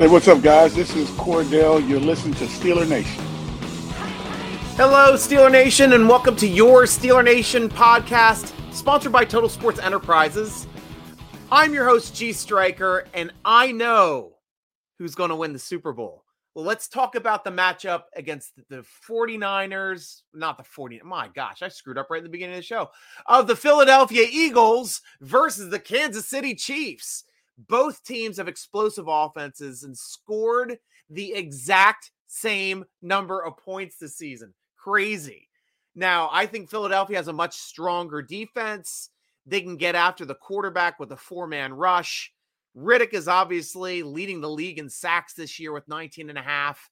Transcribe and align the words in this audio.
Hey, 0.00 0.08
what's 0.08 0.28
up, 0.28 0.40
guys? 0.40 0.74
This 0.74 0.96
is 0.96 1.10
Cordell. 1.10 1.86
You're 1.86 2.00
listening 2.00 2.32
to 2.36 2.46
Steeler 2.46 2.88
Nation. 2.88 3.22
Hello, 4.78 5.12
Steeler 5.12 5.52
Nation, 5.52 5.92
and 5.92 6.08
welcome 6.08 6.34
to 6.36 6.46
your 6.46 6.84
Steeler 6.84 7.22
Nation 7.22 7.68
podcast, 7.68 8.54
sponsored 8.72 9.12
by 9.12 9.26
Total 9.26 9.50
Sports 9.50 9.78
Enterprises. 9.78 10.66
I'm 11.52 11.74
your 11.74 11.86
host, 11.86 12.16
G 12.16 12.32
Striker, 12.32 13.08
and 13.12 13.30
I 13.44 13.72
know 13.72 14.36
who's 14.98 15.14
going 15.14 15.28
to 15.28 15.36
win 15.36 15.52
the 15.52 15.58
Super 15.58 15.92
Bowl. 15.92 16.24
Well, 16.54 16.64
let's 16.64 16.88
talk 16.88 17.14
about 17.14 17.44
the 17.44 17.50
matchup 17.50 18.04
against 18.16 18.54
the 18.70 18.82
49ers, 19.06 20.22
not 20.32 20.56
the 20.56 20.64
40. 20.64 21.02
My 21.04 21.28
gosh, 21.28 21.60
I 21.60 21.68
screwed 21.68 21.98
up 21.98 22.08
right 22.08 22.20
in 22.20 22.24
the 22.24 22.30
beginning 22.30 22.54
of 22.54 22.60
the 22.60 22.66
show. 22.66 22.88
Of 23.26 23.46
the 23.46 23.54
Philadelphia 23.54 24.26
Eagles 24.30 25.02
versus 25.20 25.68
the 25.68 25.78
Kansas 25.78 26.26
City 26.26 26.54
Chiefs. 26.54 27.24
Both 27.68 28.04
teams 28.04 28.38
have 28.38 28.48
explosive 28.48 29.06
offenses 29.08 29.82
and 29.84 29.96
scored 29.96 30.78
the 31.08 31.32
exact 31.32 32.12
same 32.26 32.84
number 33.02 33.44
of 33.44 33.56
points 33.56 33.96
this 33.96 34.16
season. 34.16 34.54
Crazy. 34.76 35.48
Now, 35.94 36.30
I 36.32 36.46
think 36.46 36.70
Philadelphia 36.70 37.16
has 37.16 37.28
a 37.28 37.32
much 37.32 37.54
stronger 37.56 38.22
defense. 38.22 39.10
They 39.46 39.60
can 39.60 39.76
get 39.76 39.94
after 39.94 40.24
the 40.24 40.36
quarterback 40.36 41.00
with 41.00 41.12
a 41.12 41.16
four 41.16 41.46
man 41.46 41.74
rush. 41.74 42.32
Reddick 42.74 43.14
is 43.14 43.26
obviously 43.26 44.02
leading 44.02 44.40
the 44.40 44.48
league 44.48 44.78
in 44.78 44.88
sacks 44.88 45.34
this 45.34 45.58
year 45.58 45.72
with 45.72 45.88
19 45.88 46.30
and 46.30 46.38
a 46.38 46.42
half. 46.42 46.88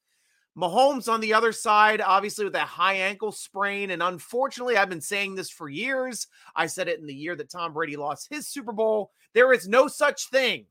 Mahomes 0.59 1.07
on 1.07 1.21
the 1.21 1.33
other 1.33 1.51
side, 1.51 2.01
obviously 2.01 2.43
with 2.43 2.53
that 2.53 2.67
high 2.67 2.95
ankle 2.95 3.31
sprain. 3.31 3.91
And 3.91 4.03
unfortunately, 4.03 4.77
I've 4.77 4.89
been 4.89 5.01
saying 5.01 5.35
this 5.35 5.49
for 5.49 5.69
years. 5.69 6.27
I 6.55 6.65
said 6.65 6.87
it 6.87 6.99
in 6.99 7.05
the 7.05 7.13
year 7.13 7.35
that 7.35 7.49
Tom 7.49 7.73
Brady 7.73 7.95
lost 7.95 8.27
his 8.29 8.47
Super 8.47 8.71
Bowl. 8.71 9.11
There 9.33 9.53
is 9.53 9.67
no 9.67 9.87
such 9.87 10.29
thing 10.29 10.65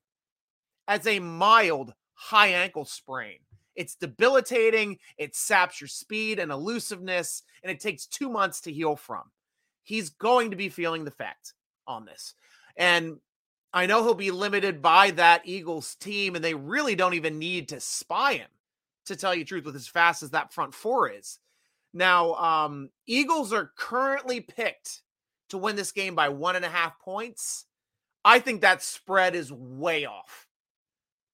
as 0.86 1.06
a 1.06 1.20
mild 1.20 1.94
high 2.14 2.48
ankle 2.48 2.84
sprain. 2.84 3.38
It's 3.76 3.94
debilitating, 3.94 4.98
it 5.18 5.36
saps 5.36 5.80
your 5.80 5.86
speed 5.86 6.40
and 6.40 6.50
elusiveness, 6.50 7.44
and 7.62 7.70
it 7.70 7.78
takes 7.78 8.06
two 8.06 8.28
months 8.28 8.60
to 8.62 8.72
heal 8.72 8.96
from. 8.96 9.22
He's 9.84 10.10
going 10.10 10.50
to 10.50 10.56
be 10.56 10.68
feeling 10.68 11.04
the 11.04 11.12
effect 11.12 11.54
on 11.86 12.04
this. 12.04 12.34
And 12.76 13.18
I 13.72 13.86
know 13.86 14.02
he'll 14.02 14.14
be 14.14 14.32
limited 14.32 14.82
by 14.82 15.12
that 15.12 15.42
Eagles 15.44 15.94
team, 15.94 16.34
and 16.34 16.44
they 16.44 16.54
really 16.54 16.96
don't 16.96 17.14
even 17.14 17.38
need 17.38 17.68
to 17.68 17.78
spy 17.78 18.34
him, 18.34 18.48
to 19.08 19.16
tell 19.16 19.34
you 19.34 19.44
the 19.44 19.48
truth, 19.48 19.64
with 19.64 19.76
as 19.76 19.88
fast 19.88 20.22
as 20.22 20.30
that 20.30 20.52
front 20.52 20.74
four 20.74 21.10
is. 21.10 21.38
Now, 21.92 22.34
um, 22.34 22.90
Eagles 23.06 23.52
are 23.52 23.72
currently 23.76 24.40
picked 24.40 25.02
to 25.50 25.58
win 25.58 25.76
this 25.76 25.92
game 25.92 26.14
by 26.14 26.28
one 26.28 26.56
and 26.56 26.64
a 26.64 26.68
half 26.68 26.98
points. 27.00 27.64
I 28.24 28.38
think 28.38 28.60
that 28.60 28.82
spread 28.82 29.34
is 29.34 29.52
way 29.52 30.04
off. 30.04 30.46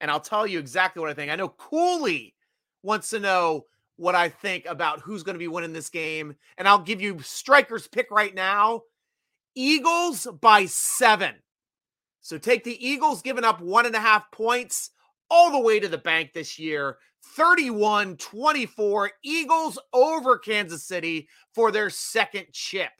And 0.00 0.11
I'll 0.11 0.20
tell 0.20 0.47
you 0.47 0.58
exactly 0.58 1.00
what 1.00 1.11
I 1.11 1.14
think. 1.14 1.31
I 1.31 1.36
know 1.36 1.48
Cooley 1.48 2.34
wants 2.83 3.11
to 3.11 3.20
know 3.20 3.66
what 3.97 4.15
I 4.15 4.28
think 4.28 4.66
about 4.66 5.00
who's 5.00 5.22
going 5.22 5.34
to 5.34 5.38
be 5.41 5.48
winning 5.48 5.72
this 5.72 5.88
game. 5.88 6.37
And 6.59 6.69
I'll 6.69 6.78
give 6.78 7.00
you 7.00 7.19
Striker's 7.22 7.88
pick 7.88 8.10
right 8.10 8.34
now 8.34 8.82
Eagles 9.54 10.27
by 10.41 10.66
seven. 10.66 11.34
So 12.21 12.38
take 12.38 12.65
the 12.65 12.87
Eagles 12.87 13.22
giving 13.22 13.44
up 13.44 13.60
one 13.60 13.87
and 13.87 13.94
a 13.94 14.00
half 14.00 14.31
points 14.31 14.91
all 15.31 15.53
the 15.53 15.60
way 15.60 15.78
to 15.78 15.88
the 15.88 15.98
bank 15.98 16.32
this 16.32 16.59
year. 16.59 16.98
31 17.36 18.16
24, 18.16 19.10
Eagles 19.22 19.78
over 19.92 20.38
Kansas 20.38 20.84
City 20.84 21.28
for 21.52 21.70
their 21.70 21.90
second 21.90 22.46
chip. 22.52 22.90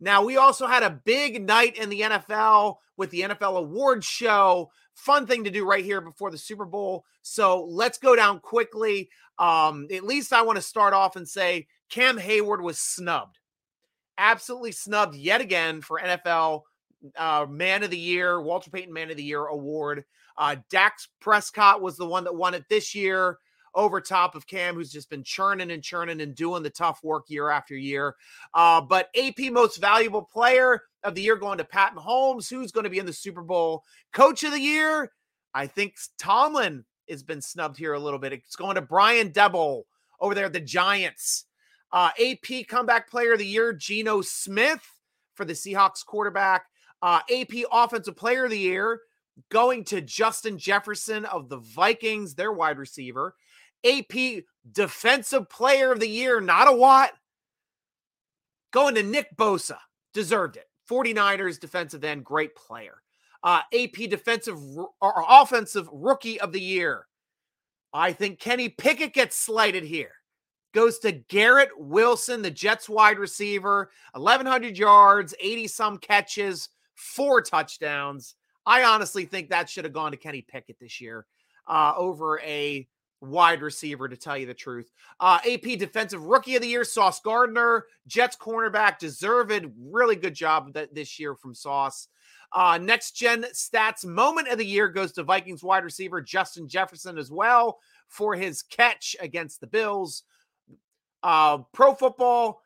Now, 0.00 0.24
we 0.24 0.36
also 0.36 0.66
had 0.66 0.82
a 0.82 1.00
big 1.04 1.46
night 1.46 1.76
in 1.76 1.88
the 1.88 2.02
NFL 2.02 2.76
with 2.96 3.10
the 3.10 3.22
NFL 3.22 3.58
Awards 3.58 4.06
show. 4.06 4.70
Fun 4.94 5.26
thing 5.26 5.44
to 5.44 5.50
do 5.50 5.66
right 5.66 5.84
here 5.84 6.00
before 6.00 6.30
the 6.30 6.38
Super 6.38 6.64
Bowl. 6.64 7.04
So 7.22 7.64
let's 7.64 7.98
go 7.98 8.14
down 8.14 8.40
quickly. 8.40 9.08
Um, 9.38 9.86
at 9.92 10.04
least 10.04 10.32
I 10.32 10.42
want 10.42 10.56
to 10.56 10.62
start 10.62 10.94
off 10.94 11.16
and 11.16 11.28
say 11.28 11.66
Cam 11.90 12.18
Heyward 12.18 12.62
was 12.62 12.78
snubbed, 12.78 13.38
absolutely 14.18 14.72
snubbed 14.72 15.16
yet 15.16 15.40
again 15.40 15.80
for 15.80 16.00
NFL 16.00 16.62
uh, 17.16 17.46
Man 17.48 17.82
of 17.82 17.90
the 17.90 17.98
Year, 17.98 18.40
Walter 18.40 18.70
Payton 18.70 18.92
Man 18.92 19.10
of 19.10 19.16
the 19.16 19.24
Year 19.24 19.46
award. 19.46 20.04
Uh, 20.36 20.56
Dax 20.70 21.08
Prescott 21.20 21.80
was 21.80 21.96
the 21.96 22.06
one 22.06 22.24
that 22.24 22.34
won 22.34 22.54
it 22.54 22.64
this 22.68 22.94
year 22.94 23.38
over 23.74 24.00
top 24.00 24.34
of 24.34 24.46
Cam, 24.46 24.74
who's 24.74 24.90
just 24.90 25.10
been 25.10 25.24
churning 25.24 25.70
and 25.70 25.82
churning 25.82 26.20
and 26.20 26.34
doing 26.34 26.62
the 26.62 26.70
tough 26.70 27.00
work 27.02 27.24
year 27.28 27.50
after 27.50 27.76
year. 27.76 28.14
Uh, 28.52 28.80
but 28.80 29.08
AP 29.16 29.50
Most 29.52 29.80
Valuable 29.80 30.22
Player 30.22 30.82
of 31.02 31.14
the 31.14 31.22
Year 31.22 31.36
going 31.36 31.58
to 31.58 31.64
Pat 31.64 31.94
Mahomes, 31.94 32.48
who's 32.48 32.72
going 32.72 32.84
to 32.84 32.90
be 32.90 32.98
in 32.98 33.06
the 33.06 33.12
Super 33.12 33.42
Bowl. 33.42 33.82
Coach 34.12 34.44
of 34.44 34.52
the 34.52 34.60
Year, 34.60 35.10
I 35.52 35.66
think 35.66 35.96
Tomlin 36.18 36.84
has 37.08 37.22
been 37.22 37.42
snubbed 37.42 37.76
here 37.76 37.92
a 37.92 38.00
little 38.00 38.18
bit. 38.18 38.32
It's 38.32 38.56
going 38.56 38.76
to 38.76 38.82
Brian 38.82 39.30
Daboll 39.30 39.82
over 40.20 40.34
there 40.34 40.46
at 40.46 40.52
the 40.52 40.60
Giants. 40.60 41.44
Uh, 41.92 42.10
AP 42.18 42.66
Comeback 42.68 43.08
Player 43.08 43.34
of 43.34 43.38
the 43.38 43.46
Year, 43.46 43.72
Geno 43.72 44.20
Smith 44.20 44.82
for 45.34 45.44
the 45.44 45.52
Seahawks 45.52 46.04
quarterback. 46.04 46.64
Uh, 47.02 47.20
AP 47.30 47.64
Offensive 47.70 48.16
Player 48.16 48.46
of 48.46 48.50
the 48.50 48.58
Year 48.58 49.00
going 49.50 49.84
to 49.84 50.00
Justin 50.00 50.58
Jefferson 50.58 51.24
of 51.24 51.48
the 51.48 51.58
Vikings, 51.58 52.34
their 52.34 52.52
wide 52.52 52.78
receiver. 52.78 53.34
AP 53.84 54.44
Defensive 54.70 55.48
Player 55.48 55.92
of 55.92 56.00
the 56.00 56.08
Year, 56.08 56.40
not 56.40 56.68
a 56.68 56.72
Watt, 56.72 57.12
going 58.72 58.94
to 58.94 59.02
Nick 59.02 59.36
Bosa. 59.36 59.78
Deserved 60.12 60.56
it. 60.56 60.68
49ers 60.90 61.58
defensive 61.58 62.04
end, 62.04 62.24
great 62.24 62.54
player. 62.54 63.02
Uh, 63.42 63.60
AP 63.72 64.08
Defensive 64.08 64.58
or 65.00 65.24
Offensive 65.28 65.88
Rookie 65.92 66.40
of 66.40 66.52
the 66.52 66.60
Year. 66.60 67.06
I 67.92 68.12
think 68.12 68.40
Kenny 68.40 68.68
Pickett 68.68 69.12
gets 69.12 69.36
slighted 69.36 69.84
here. 69.84 70.12
Goes 70.72 70.98
to 71.00 71.12
Garrett 71.12 71.70
Wilson, 71.78 72.42
the 72.42 72.50
Jets 72.50 72.88
wide 72.88 73.18
receiver, 73.18 73.90
1,100 74.14 74.76
yards, 74.76 75.34
80 75.38 75.68
some 75.68 75.98
catches 75.98 76.68
four 76.94 77.42
touchdowns. 77.42 78.34
I 78.66 78.82
honestly 78.82 79.24
think 79.24 79.50
that 79.50 79.68
should 79.68 79.84
have 79.84 79.92
gone 79.92 80.10
to 80.12 80.16
Kenny 80.16 80.42
Pickett 80.42 80.80
this 80.80 81.00
year 81.00 81.26
uh, 81.68 81.92
over 81.96 82.40
a 82.40 82.88
wide 83.24 83.62
receiver, 83.62 84.08
to 84.08 84.16
tell 84.16 84.36
you 84.36 84.46
the 84.46 84.54
truth. 84.54 84.90
Uh, 85.20 85.38
AP 85.50 85.78
Defensive 85.78 86.22
Rookie 86.22 86.56
of 86.56 86.62
the 86.62 86.68
Year, 86.68 86.84
Sauce 86.84 87.20
Gardner, 87.20 87.86
Jets 88.06 88.36
cornerback, 88.36 88.98
deserved. 88.98 89.66
Really 89.78 90.16
good 90.16 90.34
job 90.34 90.72
that 90.74 90.94
this 90.94 91.18
year 91.18 91.34
from 91.34 91.54
Sauce. 91.54 92.08
Uh, 92.52 92.78
next 92.80 93.12
gen 93.16 93.44
stats 93.52 94.04
moment 94.04 94.48
of 94.48 94.58
the 94.58 94.66
year 94.66 94.88
goes 94.88 95.12
to 95.12 95.24
Vikings 95.24 95.64
wide 95.64 95.82
receiver 95.82 96.20
Justin 96.20 96.68
Jefferson 96.68 97.18
as 97.18 97.30
well 97.30 97.78
for 98.08 98.36
his 98.36 98.62
catch 98.62 99.16
against 99.20 99.60
the 99.60 99.66
Bills. 99.66 100.22
Uh, 101.22 101.58
Pro 101.72 101.94
Football 101.94 102.62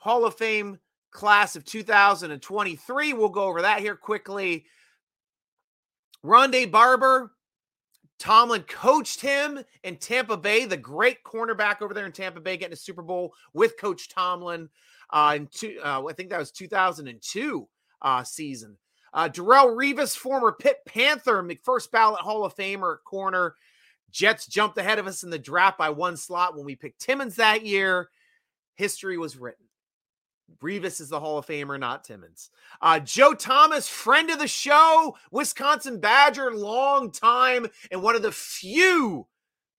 Hall 0.00 0.26
of 0.26 0.34
Fame 0.36 0.78
class 1.10 1.56
of 1.56 1.64
2023. 1.64 3.12
We'll 3.14 3.28
go 3.30 3.44
over 3.44 3.62
that 3.62 3.80
here 3.80 3.96
quickly. 3.96 4.66
Rondé 6.24 6.70
Barber, 6.70 7.32
Tomlin 8.18 8.62
coached 8.62 9.20
him 9.20 9.60
in 9.84 9.96
Tampa 9.96 10.36
Bay, 10.36 10.64
the 10.64 10.76
great 10.76 11.22
cornerback 11.22 11.82
over 11.82 11.92
there 11.92 12.06
in 12.06 12.12
Tampa 12.12 12.40
Bay, 12.40 12.56
getting 12.56 12.72
a 12.72 12.76
Super 12.76 13.02
Bowl 13.02 13.34
with 13.52 13.78
Coach 13.78 14.08
Tomlin. 14.08 14.68
Uh, 15.10 15.34
in 15.36 15.48
two, 15.48 15.78
uh, 15.84 16.02
I 16.08 16.12
think 16.12 16.30
that 16.30 16.38
was 16.38 16.50
2002 16.50 17.68
uh, 18.02 18.24
season. 18.24 18.76
Uh, 19.12 19.28
Darrelle 19.28 19.74
Revis, 19.76 20.16
former 20.16 20.52
Pitt 20.52 20.78
Panther, 20.86 21.46
first 21.64 21.92
ballot 21.92 22.20
Hall 22.20 22.44
of 22.44 22.54
Famer 22.56 22.98
corner. 23.04 23.54
Jets 24.10 24.46
jumped 24.46 24.78
ahead 24.78 24.98
of 24.98 25.06
us 25.06 25.22
in 25.22 25.30
the 25.30 25.38
draft 25.38 25.78
by 25.78 25.90
one 25.90 26.16
slot 26.16 26.56
when 26.56 26.64
we 26.64 26.74
picked 26.74 27.00
Timmons 27.00 27.36
that 27.36 27.64
year. 27.64 28.08
History 28.76 29.18
was 29.18 29.36
written. 29.36 29.65
Revis 30.62 31.00
is 31.00 31.08
the 31.08 31.20
Hall 31.20 31.38
of 31.38 31.46
Famer, 31.46 31.78
not 31.78 32.04
Timmons. 32.04 32.50
Uh, 32.80 32.98
Joe 33.00 33.34
Thomas, 33.34 33.88
friend 33.88 34.30
of 34.30 34.38
the 34.38 34.48
show, 34.48 35.16
Wisconsin 35.30 36.00
Badger, 36.00 36.54
long 36.54 37.10
time, 37.10 37.66
and 37.90 38.02
one 38.02 38.16
of 38.16 38.22
the 38.22 38.32
few 38.32 39.26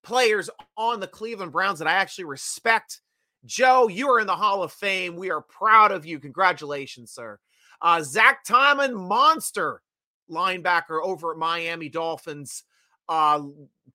players 0.02 0.48
on 0.76 1.00
the 1.00 1.06
Cleveland 1.06 1.52
Browns 1.52 1.78
that 1.78 1.88
I 1.88 1.92
actually 1.92 2.24
respect. 2.24 3.00
Joe, 3.44 3.88
you 3.88 4.08
are 4.10 4.20
in 4.20 4.26
the 4.26 4.36
Hall 4.36 4.62
of 4.62 4.72
Fame. 4.72 5.16
We 5.16 5.30
are 5.30 5.40
proud 5.40 5.92
of 5.92 6.06
you. 6.06 6.18
Congratulations, 6.18 7.12
sir. 7.12 7.38
Uh, 7.80 8.02
Zach 8.02 8.44
Timon, 8.44 8.94
monster 8.94 9.82
linebacker 10.30 11.00
over 11.02 11.32
at 11.32 11.38
Miami 11.38 11.88
Dolphins. 11.88 12.64
Uh, 13.08 13.42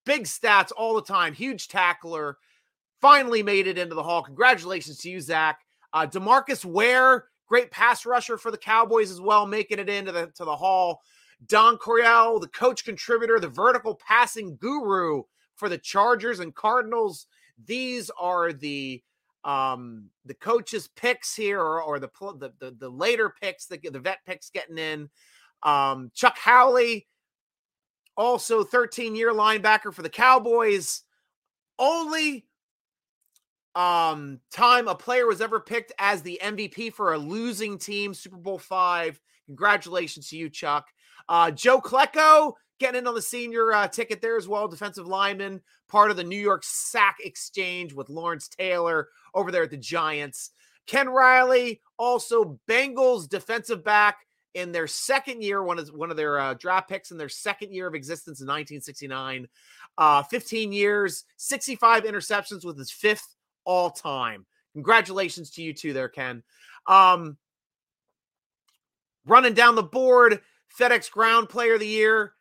big 0.05 0.23
stats 0.23 0.71
all 0.75 0.95
the 0.95 1.01
time, 1.01 1.33
huge 1.33 1.67
tackler. 1.67 2.37
Finally 3.01 3.43
made 3.43 3.67
it 3.67 3.77
into 3.77 3.95
the 3.95 4.03
hall. 4.03 4.23
Congratulations 4.23 4.97
to 4.99 5.09
you, 5.09 5.19
Zach. 5.19 5.59
Uh, 5.93 6.07
Demarcus 6.07 6.65
Ware, 6.65 7.25
great 7.47 7.71
pass 7.71 8.05
rusher 8.05 8.37
for 8.37 8.51
the 8.51 8.57
Cowboys 8.57 9.11
as 9.11 9.21
well, 9.21 9.45
making 9.45 9.79
it 9.79 9.89
into 9.89 10.11
the 10.11 10.27
to 10.35 10.45
the 10.45 10.55
hall. 10.55 11.01
Don 11.47 11.77
Coryell, 11.77 12.39
the 12.39 12.47
coach 12.47 12.85
contributor, 12.85 13.39
the 13.39 13.49
vertical 13.49 13.95
passing 13.95 14.55
guru 14.57 15.23
for 15.55 15.69
the 15.69 15.77
Chargers 15.77 16.39
and 16.39 16.55
Cardinals. 16.55 17.27
These 17.65 18.09
are 18.19 18.53
the 18.53 19.03
um 19.43 20.09
the 20.25 20.33
coaches 20.33 20.89
picks 20.95 21.35
here 21.35 21.59
or, 21.59 21.81
or 21.81 21.99
the, 21.99 22.09
the, 22.37 22.53
the 22.59 22.75
the 22.79 22.89
later 22.89 23.33
picks 23.41 23.65
the, 23.65 23.77
the 23.91 23.99
vet 23.99 24.19
picks 24.25 24.49
getting 24.49 24.77
in 24.77 25.09
um 25.63 26.09
chuck 26.15 26.37
howley 26.37 27.07
also 28.15 28.63
13 28.63 29.17
year 29.17 29.33
linebacker 29.33 29.93
for 29.93 30.01
the 30.01 30.09
cowboys 30.09 31.03
only 31.77 32.45
um 33.75 34.39
time 34.51 34.87
a 34.87 34.95
player 34.95 35.25
was 35.25 35.41
ever 35.41 35.59
picked 35.59 35.91
as 35.97 36.21
the 36.21 36.39
mvp 36.43 36.93
for 36.93 37.13
a 37.13 37.17
losing 37.17 37.77
team 37.77 38.13
super 38.13 38.37
bowl 38.37 38.59
five. 38.59 39.19
Congratulations 39.47 40.29
to 40.29 40.37
you 40.37 40.49
chuck. 40.49 40.87
Uh 41.27 41.51
joe 41.51 41.79
klecko 41.79 42.53
getting 42.79 42.99
in 42.99 43.07
on 43.07 43.15
the 43.15 43.21
senior 43.21 43.73
uh, 43.73 43.87
ticket 43.87 44.21
there 44.21 44.37
as 44.37 44.47
well 44.47 44.67
defensive 44.67 45.07
lineman 45.07 45.61
part 45.87 46.11
of 46.11 46.17
the 46.17 46.23
new 46.23 46.39
york 46.39 46.63
sack 46.65 47.17
exchange 47.23 47.93
with 47.93 48.09
lawrence 48.09 48.47
taylor 48.47 49.07
over 49.33 49.51
there 49.51 49.63
at 49.63 49.71
the 49.71 49.77
giants. 49.77 50.51
Ken 50.85 51.09
riley 51.09 51.81
also 51.97 52.59
bengals 52.67 53.27
defensive 53.29 53.83
back 53.83 54.17
in 54.53 54.71
their 54.71 54.87
second 54.87 55.41
year, 55.41 55.63
one 55.63 55.79
of 55.79 55.87
one 55.89 56.11
of 56.11 56.17
their 56.17 56.39
uh, 56.39 56.53
draft 56.55 56.89
picks 56.89 57.11
in 57.11 57.17
their 57.17 57.29
second 57.29 57.73
year 57.73 57.87
of 57.87 57.95
existence 57.95 58.39
in 58.41 58.47
1969. 58.47 59.47
Uh, 59.97 60.23
15 60.23 60.71
years, 60.71 61.23
65 61.37 62.03
interceptions 62.03 62.65
with 62.65 62.77
his 62.77 62.91
fifth 62.91 63.35
all 63.65 63.89
time. 63.89 64.45
Congratulations 64.73 65.51
to 65.51 65.61
you 65.61 65.73
too, 65.73 65.93
there, 65.93 66.09
Ken. 66.09 66.43
Um, 66.87 67.37
running 69.25 69.53
down 69.53 69.75
the 69.75 69.83
board, 69.83 70.41
FedEx 70.77 71.11
Ground 71.11 71.49
Player 71.49 71.75
of 71.75 71.79
the 71.79 71.87
Year, 71.87 72.33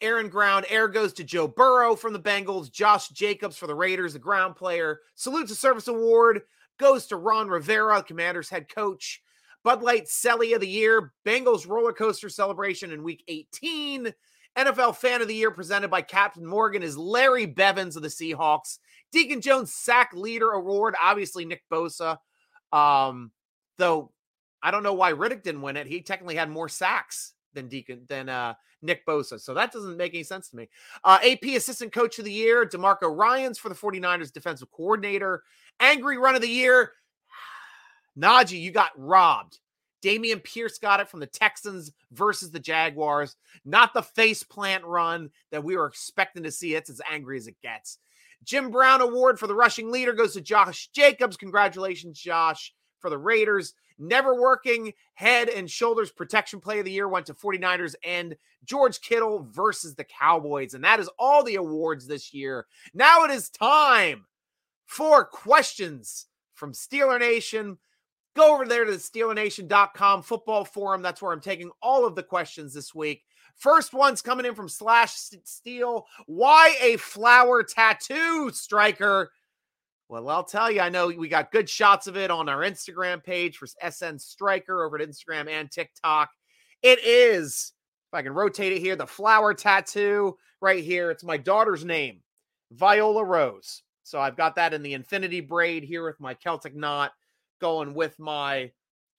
Aaron 0.00 0.28
Ground. 0.28 0.66
Air 0.68 0.88
goes 0.88 1.12
to 1.14 1.24
Joe 1.24 1.48
Burrow 1.48 1.96
from 1.96 2.12
the 2.12 2.20
Bengals. 2.20 2.70
Josh 2.70 3.08
Jacobs 3.08 3.56
for 3.56 3.66
the 3.66 3.74
Raiders, 3.74 4.12
the 4.12 4.18
ground 4.18 4.56
player. 4.56 5.00
Salute 5.14 5.48
to 5.48 5.54
Service 5.54 5.88
Award 5.88 6.42
goes 6.78 7.06
to 7.06 7.16
Ron 7.16 7.48
Rivera, 7.48 8.02
Commanders 8.02 8.50
head 8.50 8.68
coach. 8.68 9.22
Bud 9.64 9.82
Light 9.82 10.06
Selly 10.06 10.54
of 10.54 10.60
the 10.60 10.68
Year, 10.68 11.12
Bengals 11.26 11.68
roller 11.68 11.92
coaster 11.92 12.28
celebration 12.28 12.92
in 12.92 13.02
week 13.02 13.24
18. 13.28 14.12
NFL 14.56 14.96
Fan 14.96 15.20
of 15.20 15.28
the 15.28 15.34
Year 15.34 15.50
presented 15.50 15.88
by 15.88 16.02
Captain 16.02 16.46
Morgan 16.46 16.82
is 16.82 16.96
Larry 16.96 17.46
Bevins 17.46 17.96
of 17.96 18.02
the 18.02 18.08
Seahawks. 18.08 18.78
Deacon 19.12 19.40
Jones 19.40 19.72
Sack 19.72 20.12
Leader 20.14 20.50
Award, 20.50 20.94
obviously 21.02 21.44
Nick 21.44 21.62
Bosa. 21.70 22.18
Um, 22.72 23.30
though 23.78 24.12
I 24.62 24.70
don't 24.70 24.82
know 24.82 24.94
why 24.94 25.12
Reddick 25.12 25.42
didn't 25.42 25.62
win 25.62 25.76
it. 25.76 25.86
He 25.86 26.00
technically 26.00 26.34
had 26.34 26.50
more 26.50 26.68
sacks 26.68 27.34
than 27.54 27.68
Deacon 27.68 28.02
than 28.08 28.28
uh, 28.28 28.54
Nick 28.82 29.06
Bosa. 29.06 29.40
So 29.40 29.54
that 29.54 29.72
doesn't 29.72 29.96
make 29.96 30.14
any 30.14 30.22
sense 30.22 30.50
to 30.50 30.56
me. 30.56 30.68
Uh, 31.04 31.18
AP 31.24 31.44
Assistant 31.44 31.92
Coach 31.92 32.18
of 32.18 32.24
the 32.24 32.32
Year, 32.32 32.66
DeMarco 32.66 33.16
Ryans 33.16 33.58
for 33.58 33.68
the 33.68 33.74
49ers 33.74 34.32
Defensive 34.32 34.70
Coordinator. 34.70 35.42
Angry 35.80 36.18
Run 36.18 36.34
of 36.34 36.42
the 36.42 36.48
Year, 36.48 36.92
Najee, 38.18 38.60
you 38.60 38.70
got 38.70 38.90
robbed. 38.96 39.60
Dameon 40.02 40.42
Pierce 40.44 40.78
got 40.78 41.00
it 41.00 41.08
from 41.08 41.20
the 41.20 41.26
Texans 41.26 41.90
versus 42.12 42.50
the 42.50 42.60
Jaguars. 42.60 43.36
Not 43.64 43.94
the 43.94 44.02
face 44.02 44.44
plant 44.44 44.84
run 44.84 45.30
that 45.50 45.64
we 45.64 45.76
were 45.76 45.86
expecting 45.86 46.44
to 46.44 46.52
see. 46.52 46.74
It's 46.74 46.90
as 46.90 47.00
angry 47.10 47.36
as 47.36 47.48
it 47.48 47.60
gets. 47.62 47.98
Jim 48.44 48.70
Brown 48.70 49.00
Award 49.00 49.38
for 49.38 49.46
the 49.46 49.54
rushing 49.54 49.90
leader 49.90 50.12
goes 50.12 50.34
to 50.34 50.40
Josh 50.40 50.88
Jacobs. 50.88 51.36
Congratulations, 51.36 52.20
Josh, 52.20 52.72
for 52.98 53.10
the 53.10 53.18
Raiders. 53.18 53.74
Never 53.98 54.40
working 54.40 54.92
head 55.14 55.48
and 55.48 55.68
shoulders 55.68 56.12
protection 56.12 56.60
play 56.60 56.78
of 56.78 56.84
the 56.84 56.92
year 56.92 57.08
went 57.08 57.26
to 57.26 57.34
49ers 57.34 57.96
and 58.04 58.36
George 58.64 59.00
Kittle 59.00 59.48
versus 59.50 59.96
the 59.96 60.04
Cowboys. 60.04 60.74
And 60.74 60.84
that 60.84 61.00
is 61.00 61.10
all 61.18 61.42
the 61.42 61.56
awards 61.56 62.06
this 62.06 62.32
year. 62.32 62.66
Now 62.94 63.24
it 63.24 63.32
is 63.32 63.50
time 63.50 64.26
for 64.86 65.24
questions 65.24 66.26
from 66.54 66.72
Steeler 66.72 67.18
Nation. 67.18 67.78
Go 68.36 68.54
over 68.54 68.66
there 68.66 68.84
to 68.84 68.92
the 68.92 68.98
SteelerNation.com 68.98 70.22
football 70.22 70.64
forum. 70.64 71.02
That's 71.02 71.20
where 71.20 71.32
I'm 71.32 71.40
taking 71.40 71.70
all 71.82 72.06
of 72.06 72.14
the 72.14 72.22
questions 72.22 72.72
this 72.72 72.94
week. 72.94 73.24
First 73.58 73.92
one's 73.92 74.22
coming 74.22 74.46
in 74.46 74.54
from 74.54 74.68
Slash 74.68 75.14
Steel. 75.44 76.06
Why 76.26 76.76
a 76.80 76.96
flower 76.96 77.64
tattoo, 77.64 78.50
striker? 78.52 79.32
Well, 80.08 80.28
I'll 80.30 80.44
tell 80.44 80.70
you, 80.70 80.80
I 80.80 80.88
know 80.88 81.08
we 81.08 81.28
got 81.28 81.52
good 81.52 81.68
shots 81.68 82.06
of 82.06 82.16
it 82.16 82.30
on 82.30 82.48
our 82.48 82.60
Instagram 82.60 83.22
page 83.22 83.58
for 83.58 83.66
SN 83.66 84.18
Striker 84.18 84.84
over 84.84 84.98
at 84.98 85.06
Instagram 85.06 85.50
and 85.50 85.70
TikTok. 85.70 86.30
It 86.82 87.00
is, 87.04 87.72
if 88.10 88.16
I 88.16 88.22
can 88.22 88.32
rotate 88.32 88.72
it 88.72 88.80
here, 88.80 88.96
the 88.96 89.06
flower 89.06 89.52
tattoo 89.52 90.36
right 90.62 90.82
here. 90.82 91.10
It's 91.10 91.24
my 91.24 91.36
daughter's 91.36 91.84
name, 91.84 92.20
Viola 92.70 93.24
Rose. 93.24 93.82
So 94.04 94.20
I've 94.20 94.36
got 94.36 94.54
that 94.54 94.72
in 94.72 94.82
the 94.82 94.94
infinity 94.94 95.40
braid 95.40 95.82
here 95.82 96.06
with 96.06 96.20
my 96.20 96.32
Celtic 96.32 96.74
knot 96.74 97.12
going 97.60 97.92
with 97.92 98.18
my 98.18 98.70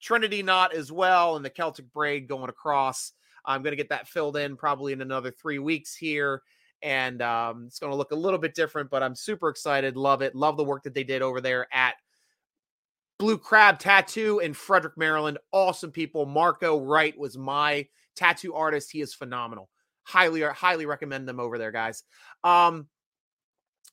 Trinity 0.01 0.41
knot 0.41 0.73
as 0.73 0.91
well 0.91 1.35
and 1.35 1.43
the 1.43 1.49
Celtic 1.49 1.91
braid 1.93 2.27
going 2.27 2.49
across. 2.49 3.11
I'm 3.45 3.63
going 3.63 3.71
to 3.71 3.77
get 3.77 3.89
that 3.89 4.07
filled 4.07 4.37
in 4.37 4.55
probably 4.55 4.93
in 4.93 5.01
another 5.01 5.31
three 5.31 5.59
weeks 5.59 5.95
here. 5.95 6.41
And 6.81 7.21
um, 7.21 7.65
it's 7.67 7.79
going 7.79 7.91
to 7.91 7.97
look 7.97 8.11
a 8.11 8.15
little 8.15 8.39
bit 8.39 8.55
different, 8.55 8.89
but 8.89 9.03
I'm 9.03 9.15
super 9.15 9.49
excited. 9.49 9.97
Love 9.97 10.21
it. 10.21 10.35
Love 10.35 10.55
the 10.55 10.63
work 10.63 10.83
that 10.83 10.93
they 10.93 11.03
did 11.03 11.21
over 11.21 11.41
there 11.41 11.67
at 11.73 11.95
Blue 13.17 13.37
Crab 13.37 13.79
Tattoo 13.79 14.39
in 14.39 14.53
Frederick, 14.53 14.97
Maryland. 14.97 15.39
Awesome 15.51 15.91
people. 15.91 16.25
Marco 16.25 16.79
Wright 16.79 17.17
was 17.17 17.37
my 17.37 17.85
tattoo 18.15 18.55
artist. 18.55 18.91
He 18.91 19.01
is 19.01 19.13
phenomenal. 19.13 19.69
Highly, 20.03 20.41
highly 20.41 20.85
recommend 20.85 21.27
them 21.27 21.39
over 21.39 21.57
there, 21.57 21.73
guys. 21.73 22.03
Um, 22.45 22.87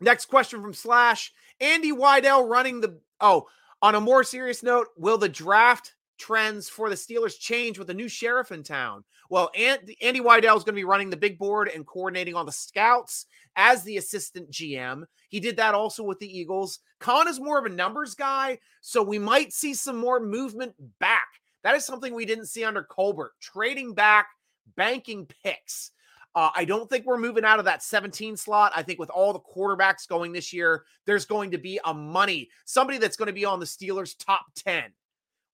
next 0.01 0.27
question 0.27 0.63
from 0.63 0.75
Slash 0.75 1.33
Andy 1.61 1.93
Wydell 1.93 2.49
running 2.49 2.81
the. 2.81 3.01
Oh, 3.21 3.49
on 3.83 3.97
a 3.97 4.01
more 4.01 4.23
serious 4.23 4.63
note, 4.63 4.87
will 4.97 5.19
the 5.19 5.29
draft 5.29 5.96
trends 6.19 6.69
for 6.69 6.89
the 6.89 6.97
Steelers 6.97 7.39
change 7.39 7.79
with 7.79 7.89
the 7.89 7.95
new 7.95 8.09
sheriff 8.09 8.53
in 8.53 8.63
town? 8.63 9.05
Well, 9.29 9.51
Andy 9.57 10.21
Weidl 10.21 10.57
is 10.57 10.65
going 10.65 10.67
to 10.67 10.73
be 10.73 10.85
running 10.85 11.11
the 11.11 11.17
big 11.17 11.39
board 11.39 11.69
and 11.75 11.87
coordinating 11.87 12.35
all 12.35 12.45
the 12.45 12.53
scouts 12.53 13.27
as 13.57 13.83
the 13.83 13.97
assistant 13.97 14.51
GM. 14.51 15.05
He 15.29 15.41
did 15.41 15.57
that 15.57 15.75
also 15.75 16.03
with 16.03 16.19
the 16.19 16.39
Eagles. 16.39 16.79
Khan 17.01 17.29
is 17.29 17.41
more 17.41 17.59
of 17.59 17.65
a 17.65 17.71
numbers 17.71 18.15
guy, 18.15 18.59
so 18.81 19.03
we 19.03 19.19
might 19.19 19.53
see 19.53 19.75
some 19.75 19.97
more 19.97 20.21
movement 20.21 20.75
back. 21.01 21.27
That 21.63 21.75
is 21.75 21.85
something 21.85 22.15
we 22.15 22.27
didn't 22.27 22.47
see 22.47 22.65
under 22.65 22.85
Colbert, 22.85 23.33
trading 23.41 23.93
back, 23.95 24.29
banking 24.77 25.27
picks. 25.43 25.91
Uh, 26.37 26.51
I 26.55 26.67
don't 26.67 26.89
think 26.89 27.07
we're 27.07 27.17
moving 27.17 27.47
out 27.47 27.59
of 27.59 27.65
that 27.65 27.83
17 27.83 28.37
slot. 28.37 28.71
I 28.77 28.83
think 28.83 28.99
with 28.99 29.09
all 29.09 29.33
the 29.33 29.41
quarterbacks 29.41 30.07
going 30.07 30.33
this 30.33 30.53
year, 30.53 30.85
there's 31.07 31.25
going 31.25 31.51
to 31.53 31.59
be 31.59 31.81
a 31.87 31.95
money. 31.95 32.51
Somebody 32.67 32.99
that's 32.99 33.17
going 33.17 33.29
to 33.29 33.33
be 33.33 33.47
on 33.47 33.59
the 33.59 33.65
Steelers' 33.67 34.15
top 34.19 34.45
10 34.55 34.93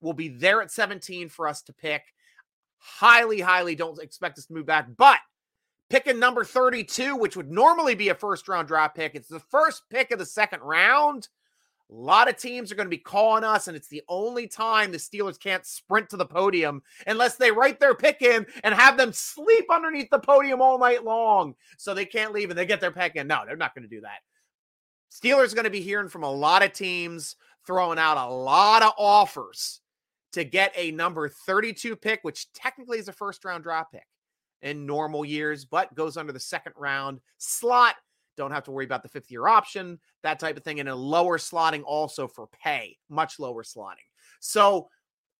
will 0.02 0.12
be 0.12 0.28
there 0.28 0.62
at 0.62 0.70
17 0.70 1.28
for 1.28 1.48
us 1.48 1.62
to 1.62 1.72
pick. 1.72 2.02
Highly, 2.78 3.40
highly 3.40 3.74
don't 3.74 4.02
expect 4.02 4.38
us 4.38 4.46
to 4.46 4.52
move 4.52 4.66
back, 4.66 4.88
but 4.96 5.18
picking 5.88 6.18
number 6.18 6.44
32, 6.44 7.16
which 7.16 7.36
would 7.36 7.50
normally 7.50 7.94
be 7.94 8.08
a 8.08 8.14
first 8.14 8.48
round 8.48 8.66
draft 8.68 8.96
pick, 8.96 9.14
it's 9.14 9.28
the 9.28 9.38
first 9.38 9.82
pick 9.90 10.10
of 10.10 10.18
the 10.18 10.26
second 10.26 10.60
round. 10.60 11.28
A 11.90 11.94
lot 11.94 12.28
of 12.28 12.38
teams 12.38 12.72
are 12.72 12.74
going 12.74 12.86
to 12.86 12.90
be 12.90 12.96
calling 12.96 13.44
us, 13.44 13.68
and 13.68 13.76
it's 13.76 13.88
the 13.88 14.02
only 14.08 14.48
time 14.48 14.90
the 14.90 14.98
Steelers 14.98 15.38
can't 15.38 15.66
sprint 15.66 16.08
to 16.08 16.16
the 16.16 16.24
podium 16.24 16.82
unless 17.06 17.36
they 17.36 17.50
write 17.50 17.78
their 17.78 17.94
pick 17.94 18.22
in 18.22 18.46
and 18.64 18.74
have 18.74 18.96
them 18.96 19.12
sleep 19.12 19.66
underneath 19.70 20.08
the 20.10 20.18
podium 20.18 20.62
all 20.62 20.78
night 20.78 21.04
long. 21.04 21.54
So 21.76 21.92
they 21.92 22.06
can't 22.06 22.32
leave 22.32 22.48
and 22.48 22.58
they 22.58 22.64
get 22.64 22.80
their 22.80 22.92
pick 22.92 23.16
in. 23.16 23.26
No, 23.26 23.42
they're 23.44 23.56
not 23.56 23.74
going 23.74 23.82
to 23.82 23.94
do 23.94 24.00
that. 24.00 24.20
Steelers 25.12 25.52
are 25.52 25.56
going 25.56 25.64
to 25.64 25.70
be 25.70 25.82
hearing 25.82 26.08
from 26.08 26.22
a 26.22 26.30
lot 26.30 26.64
of 26.64 26.72
teams, 26.72 27.36
throwing 27.66 27.98
out 27.98 28.16
a 28.16 28.32
lot 28.32 28.82
of 28.82 28.94
offers 28.96 29.82
to 30.32 30.44
get 30.44 30.72
a 30.76 30.90
number 30.90 31.28
32 31.28 31.96
pick, 31.96 32.20
which 32.22 32.52
technically 32.52 32.98
is 32.98 33.08
a 33.08 33.12
first 33.12 33.44
round 33.44 33.64
draft 33.64 33.92
pick 33.92 34.06
in 34.62 34.86
normal 34.86 35.24
years, 35.24 35.64
but 35.64 35.94
goes 35.94 36.16
under 36.16 36.32
the 36.32 36.40
second 36.40 36.72
round 36.76 37.20
slot 37.38 37.96
don't 38.36 38.52
have 38.52 38.64
to 38.64 38.70
worry 38.70 38.84
about 38.84 39.02
the 39.02 39.08
fifth 39.08 39.30
year 39.30 39.46
option, 39.46 39.98
that 40.22 40.38
type 40.38 40.56
of 40.56 40.64
thing, 40.64 40.80
and 40.80 40.88
a 40.88 40.94
lower 40.94 41.38
slotting 41.38 41.82
also 41.84 42.26
for 42.26 42.48
pay, 42.48 42.96
much 43.08 43.38
lower 43.38 43.62
slotting. 43.62 44.08
So 44.40 44.88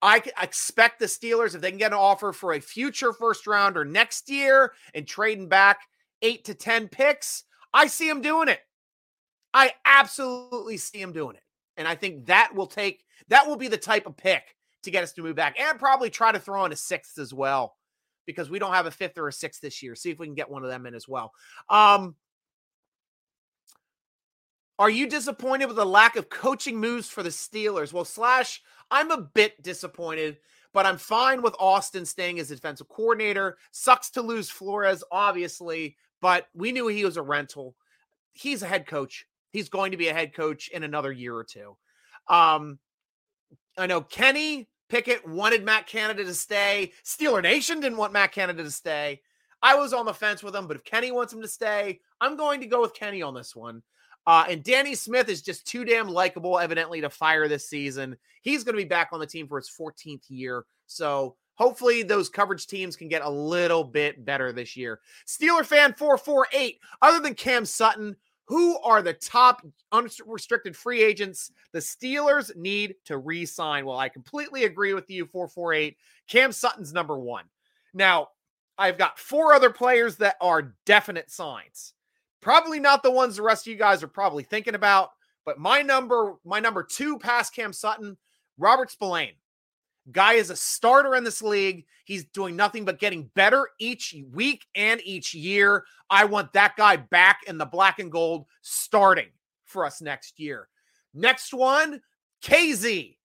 I 0.00 0.22
expect 0.40 0.98
the 0.98 1.06
Steelers, 1.06 1.54
if 1.54 1.60
they 1.60 1.70
can 1.70 1.78
get 1.78 1.92
an 1.92 1.98
offer 1.98 2.32
for 2.32 2.52
a 2.52 2.60
future 2.60 3.12
first 3.12 3.46
rounder 3.46 3.84
next 3.84 4.28
year 4.28 4.72
and 4.94 5.06
trading 5.06 5.48
back 5.48 5.80
eight 6.22 6.44
to 6.44 6.54
10 6.54 6.88
picks, 6.88 7.44
I 7.72 7.86
see 7.86 8.08
them 8.08 8.20
doing 8.20 8.48
it. 8.48 8.60
I 9.54 9.72
absolutely 9.84 10.76
see 10.76 11.00
them 11.00 11.12
doing 11.12 11.36
it. 11.36 11.42
And 11.76 11.88
I 11.88 11.94
think 11.94 12.26
that 12.26 12.54
will 12.54 12.66
take, 12.66 13.04
that 13.28 13.46
will 13.46 13.56
be 13.56 13.68
the 13.68 13.76
type 13.76 14.06
of 14.06 14.16
pick 14.16 14.56
to 14.82 14.90
get 14.90 15.02
us 15.02 15.12
to 15.12 15.22
move 15.22 15.36
back 15.36 15.58
and 15.58 15.78
probably 15.78 16.10
try 16.10 16.32
to 16.32 16.38
throw 16.38 16.64
in 16.64 16.72
a 16.72 16.76
sixth 16.76 17.18
as 17.18 17.32
well 17.32 17.76
because 18.26 18.50
we 18.50 18.58
don't 18.58 18.74
have 18.74 18.86
a 18.86 18.90
fifth 18.90 19.18
or 19.18 19.28
a 19.28 19.32
sixth 19.32 19.60
this 19.60 19.82
year. 19.82 19.94
See 19.94 20.10
if 20.10 20.18
we 20.18 20.26
can 20.26 20.34
get 20.34 20.50
one 20.50 20.62
of 20.62 20.70
them 20.70 20.86
in 20.86 20.94
as 20.94 21.08
well. 21.08 21.32
Um, 21.68 22.16
are 24.78 24.90
you 24.90 25.08
disappointed 25.08 25.66
with 25.66 25.76
the 25.76 25.84
lack 25.84 26.16
of 26.16 26.28
coaching 26.28 26.78
moves 26.78 27.08
for 27.08 27.22
the 27.22 27.28
Steelers? 27.28 27.92
Well, 27.92 28.04
Slash, 28.04 28.62
I'm 28.90 29.10
a 29.10 29.20
bit 29.20 29.62
disappointed, 29.62 30.38
but 30.72 30.86
I'm 30.86 30.98
fine 30.98 31.42
with 31.42 31.54
Austin 31.60 32.04
staying 32.04 32.40
as 32.40 32.48
defensive 32.48 32.88
coordinator. 32.88 33.58
Sucks 33.70 34.10
to 34.10 34.22
lose 34.22 34.50
Flores, 34.50 35.04
obviously, 35.12 35.96
but 36.20 36.48
we 36.54 36.72
knew 36.72 36.88
he 36.88 37.04
was 37.04 37.16
a 37.16 37.22
rental. 37.22 37.76
He's 38.32 38.62
a 38.62 38.66
head 38.66 38.86
coach. 38.86 39.26
He's 39.50 39.68
going 39.68 39.90
to 39.90 39.98
be 39.98 40.08
a 40.08 40.14
head 40.14 40.34
coach 40.34 40.68
in 40.68 40.82
another 40.82 41.12
year 41.12 41.36
or 41.36 41.44
two. 41.44 41.76
Um, 42.28 42.78
I 43.76 43.86
know 43.86 44.00
Kenny 44.00 44.68
Pickett 44.92 45.26
wanted 45.26 45.64
Matt 45.64 45.86
Canada 45.86 46.22
to 46.22 46.34
stay. 46.34 46.92
Steeler 47.02 47.42
Nation 47.42 47.80
didn't 47.80 47.96
want 47.96 48.12
Matt 48.12 48.30
Canada 48.30 48.62
to 48.62 48.70
stay. 48.70 49.22
I 49.62 49.74
was 49.74 49.94
on 49.94 50.04
the 50.04 50.12
fence 50.12 50.42
with 50.42 50.54
him, 50.54 50.66
but 50.66 50.76
if 50.76 50.84
Kenny 50.84 51.10
wants 51.10 51.32
him 51.32 51.40
to 51.40 51.48
stay, 51.48 52.00
I'm 52.20 52.36
going 52.36 52.60
to 52.60 52.66
go 52.66 52.82
with 52.82 52.92
Kenny 52.92 53.22
on 53.22 53.32
this 53.32 53.56
one. 53.56 53.82
Uh, 54.26 54.44
and 54.50 54.62
Danny 54.62 54.94
Smith 54.94 55.30
is 55.30 55.40
just 55.40 55.66
too 55.66 55.86
damn 55.86 56.08
likable, 56.08 56.58
evidently, 56.58 57.00
to 57.00 57.08
fire 57.08 57.48
this 57.48 57.70
season. 57.70 58.18
He's 58.42 58.64
going 58.64 58.74
to 58.76 58.82
be 58.82 58.86
back 58.86 59.08
on 59.12 59.20
the 59.20 59.26
team 59.26 59.48
for 59.48 59.56
his 59.58 59.70
14th 59.70 60.24
year. 60.28 60.66
So 60.86 61.36
hopefully 61.54 62.02
those 62.02 62.28
coverage 62.28 62.66
teams 62.66 62.94
can 62.94 63.08
get 63.08 63.22
a 63.22 63.30
little 63.30 63.84
bit 63.84 64.26
better 64.26 64.52
this 64.52 64.76
year. 64.76 65.00
Steeler 65.26 65.64
fan 65.64 65.94
448, 65.94 66.78
other 67.00 67.20
than 67.20 67.34
Cam 67.34 67.64
Sutton, 67.64 68.14
who 68.52 68.78
are 68.80 69.00
the 69.00 69.14
top 69.14 69.66
unrestricted 69.92 70.76
free 70.76 71.02
agents 71.02 71.50
the 71.72 71.78
Steelers 71.78 72.54
need 72.54 72.96
to 73.06 73.16
re 73.16 73.46
sign? 73.46 73.86
Well, 73.86 73.96
I 73.96 74.10
completely 74.10 74.64
agree 74.64 74.92
with 74.92 75.08
you, 75.08 75.24
448. 75.24 75.96
Cam 76.28 76.52
Sutton's 76.52 76.92
number 76.92 77.18
one. 77.18 77.46
Now, 77.94 78.28
I've 78.76 78.98
got 78.98 79.18
four 79.18 79.54
other 79.54 79.70
players 79.70 80.16
that 80.16 80.36
are 80.42 80.74
definite 80.84 81.30
signs. 81.30 81.94
Probably 82.42 82.78
not 82.78 83.02
the 83.02 83.10
ones 83.10 83.36
the 83.36 83.42
rest 83.42 83.66
of 83.66 83.70
you 83.70 83.78
guys 83.78 84.02
are 84.02 84.08
probably 84.08 84.42
thinking 84.42 84.74
about, 84.74 85.12
but 85.46 85.58
my 85.58 85.80
number, 85.80 86.34
my 86.44 86.60
number 86.60 86.82
two 86.82 87.18
past 87.18 87.54
Cam 87.54 87.72
Sutton, 87.72 88.18
Robert 88.58 88.90
Spillane. 88.90 89.32
Guy 90.10 90.34
is 90.34 90.50
a 90.50 90.56
starter 90.56 91.14
in 91.14 91.22
this 91.22 91.42
league. 91.42 91.84
He's 92.04 92.24
doing 92.24 92.56
nothing 92.56 92.84
but 92.84 92.98
getting 92.98 93.30
better 93.34 93.68
each 93.78 94.16
week 94.32 94.66
and 94.74 95.00
each 95.04 95.32
year. 95.32 95.84
I 96.10 96.24
want 96.24 96.52
that 96.54 96.76
guy 96.76 96.96
back 96.96 97.40
in 97.46 97.56
the 97.56 97.66
black 97.66 98.00
and 98.00 98.10
gold 98.10 98.46
starting 98.62 99.28
for 99.64 99.86
us 99.86 100.02
next 100.02 100.40
year. 100.40 100.68
Next 101.14 101.54
one, 101.54 102.00
Kazee. 102.44 103.16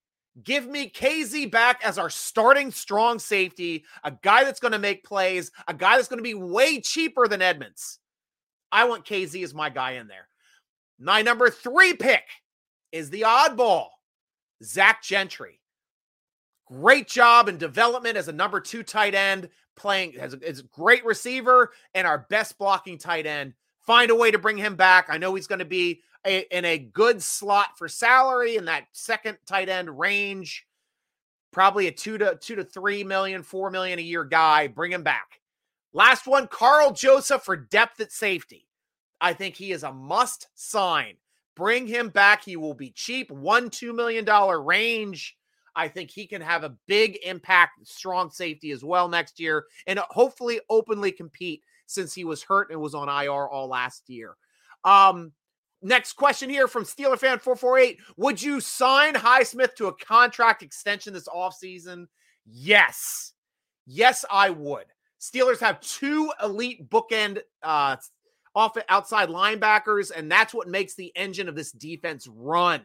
Give 0.44 0.68
me 0.68 0.88
Kazee 0.88 1.50
back 1.50 1.80
as 1.84 1.98
our 1.98 2.10
starting 2.10 2.70
strong 2.70 3.18
safety, 3.18 3.84
a 4.04 4.12
guy 4.12 4.44
that's 4.44 4.60
going 4.60 4.72
to 4.72 4.78
make 4.78 5.02
plays, 5.02 5.50
a 5.66 5.74
guy 5.74 5.96
that's 5.96 6.06
going 6.06 6.18
to 6.18 6.22
be 6.22 6.34
way 6.34 6.80
cheaper 6.80 7.26
than 7.26 7.42
Edmunds. 7.42 7.98
I 8.70 8.84
want 8.84 9.04
Kazee 9.04 9.42
as 9.42 9.52
my 9.52 9.68
guy 9.68 9.92
in 9.92 10.06
there. 10.06 10.28
My 11.00 11.22
number 11.22 11.50
three 11.50 11.94
pick 11.94 12.22
is 12.92 13.10
the 13.10 13.22
oddball, 13.22 13.88
Zach 14.62 15.02
Gentry. 15.02 15.60
Great 16.68 17.08
job 17.08 17.48
in 17.48 17.56
development 17.56 18.16
as 18.16 18.28
a 18.28 18.32
number 18.32 18.60
two 18.60 18.82
tight 18.82 19.14
end, 19.14 19.48
playing 19.74 20.16
as 20.18 20.34
a, 20.34 20.48
as 20.48 20.60
a 20.60 20.64
great 20.64 21.04
receiver 21.04 21.72
and 21.94 22.06
our 22.06 22.26
best 22.28 22.58
blocking 22.58 22.98
tight 22.98 23.26
end. 23.26 23.54
Find 23.80 24.10
a 24.10 24.14
way 24.14 24.30
to 24.30 24.38
bring 24.38 24.58
him 24.58 24.76
back. 24.76 25.06
I 25.08 25.16
know 25.16 25.34
he's 25.34 25.46
going 25.46 25.60
to 25.60 25.64
be 25.64 26.02
a, 26.26 26.44
in 26.54 26.66
a 26.66 26.78
good 26.78 27.22
slot 27.22 27.78
for 27.78 27.88
salary 27.88 28.56
in 28.56 28.66
that 28.66 28.84
second 28.92 29.38
tight 29.46 29.70
end 29.70 29.98
range. 29.98 30.66
Probably 31.52 31.86
a 31.86 31.92
two 31.92 32.18
to 32.18 32.36
two 32.38 32.56
to 32.56 32.64
three 32.64 33.02
million, 33.02 33.42
four 33.42 33.70
million 33.70 33.98
a 33.98 34.02
year 34.02 34.24
guy. 34.24 34.66
Bring 34.66 34.92
him 34.92 35.02
back. 35.02 35.40
Last 35.94 36.26
one, 36.26 36.48
Karl 36.48 36.92
Joseph 36.92 37.42
for 37.42 37.56
depth 37.56 38.00
at 38.00 38.12
safety. 38.12 38.68
I 39.20 39.32
think 39.32 39.56
he 39.56 39.72
is 39.72 39.84
a 39.84 39.92
must 39.92 40.48
sign. 40.54 41.14
Bring 41.56 41.86
him 41.86 42.10
back. 42.10 42.44
He 42.44 42.56
will 42.56 42.74
be 42.74 42.90
cheap, 42.90 43.30
one, 43.30 43.70
$2 43.70 43.94
million 43.94 44.24
range. 44.64 45.37
I 45.78 45.86
think 45.86 46.10
he 46.10 46.26
can 46.26 46.42
have 46.42 46.64
a 46.64 46.74
big 46.88 47.20
impact, 47.24 47.86
strong 47.86 48.30
safety 48.30 48.72
as 48.72 48.82
well 48.82 49.08
next 49.08 49.38
year, 49.38 49.66
and 49.86 50.00
hopefully 50.10 50.60
openly 50.68 51.12
compete 51.12 51.62
since 51.86 52.12
he 52.12 52.24
was 52.24 52.42
hurt 52.42 52.72
and 52.72 52.80
was 52.80 52.96
on 52.96 53.08
IR 53.08 53.48
all 53.48 53.68
last 53.68 54.10
year. 54.10 54.34
Um, 54.82 55.30
next 55.80 56.14
question 56.14 56.50
here 56.50 56.66
from 56.66 56.82
Steeler 56.82 57.16
fan 57.16 57.38
448. 57.38 58.00
Would 58.16 58.42
you 58.42 58.60
sign 58.60 59.14
Highsmith 59.14 59.76
to 59.76 59.86
a 59.86 59.94
contract 59.94 60.64
extension 60.64 61.14
this 61.14 61.28
offseason? 61.28 62.08
Yes. 62.44 63.34
Yes, 63.86 64.24
I 64.28 64.50
would. 64.50 64.86
Steelers 65.20 65.60
have 65.60 65.80
two 65.80 66.32
elite 66.42 66.90
bookend 66.90 67.38
uh, 67.62 67.94
off 68.56 68.76
outside 68.88 69.28
linebackers, 69.28 70.10
and 70.14 70.28
that's 70.28 70.52
what 70.52 70.66
makes 70.66 70.96
the 70.96 71.12
engine 71.14 71.48
of 71.48 71.54
this 71.54 71.70
defense 71.70 72.26
run. 72.26 72.82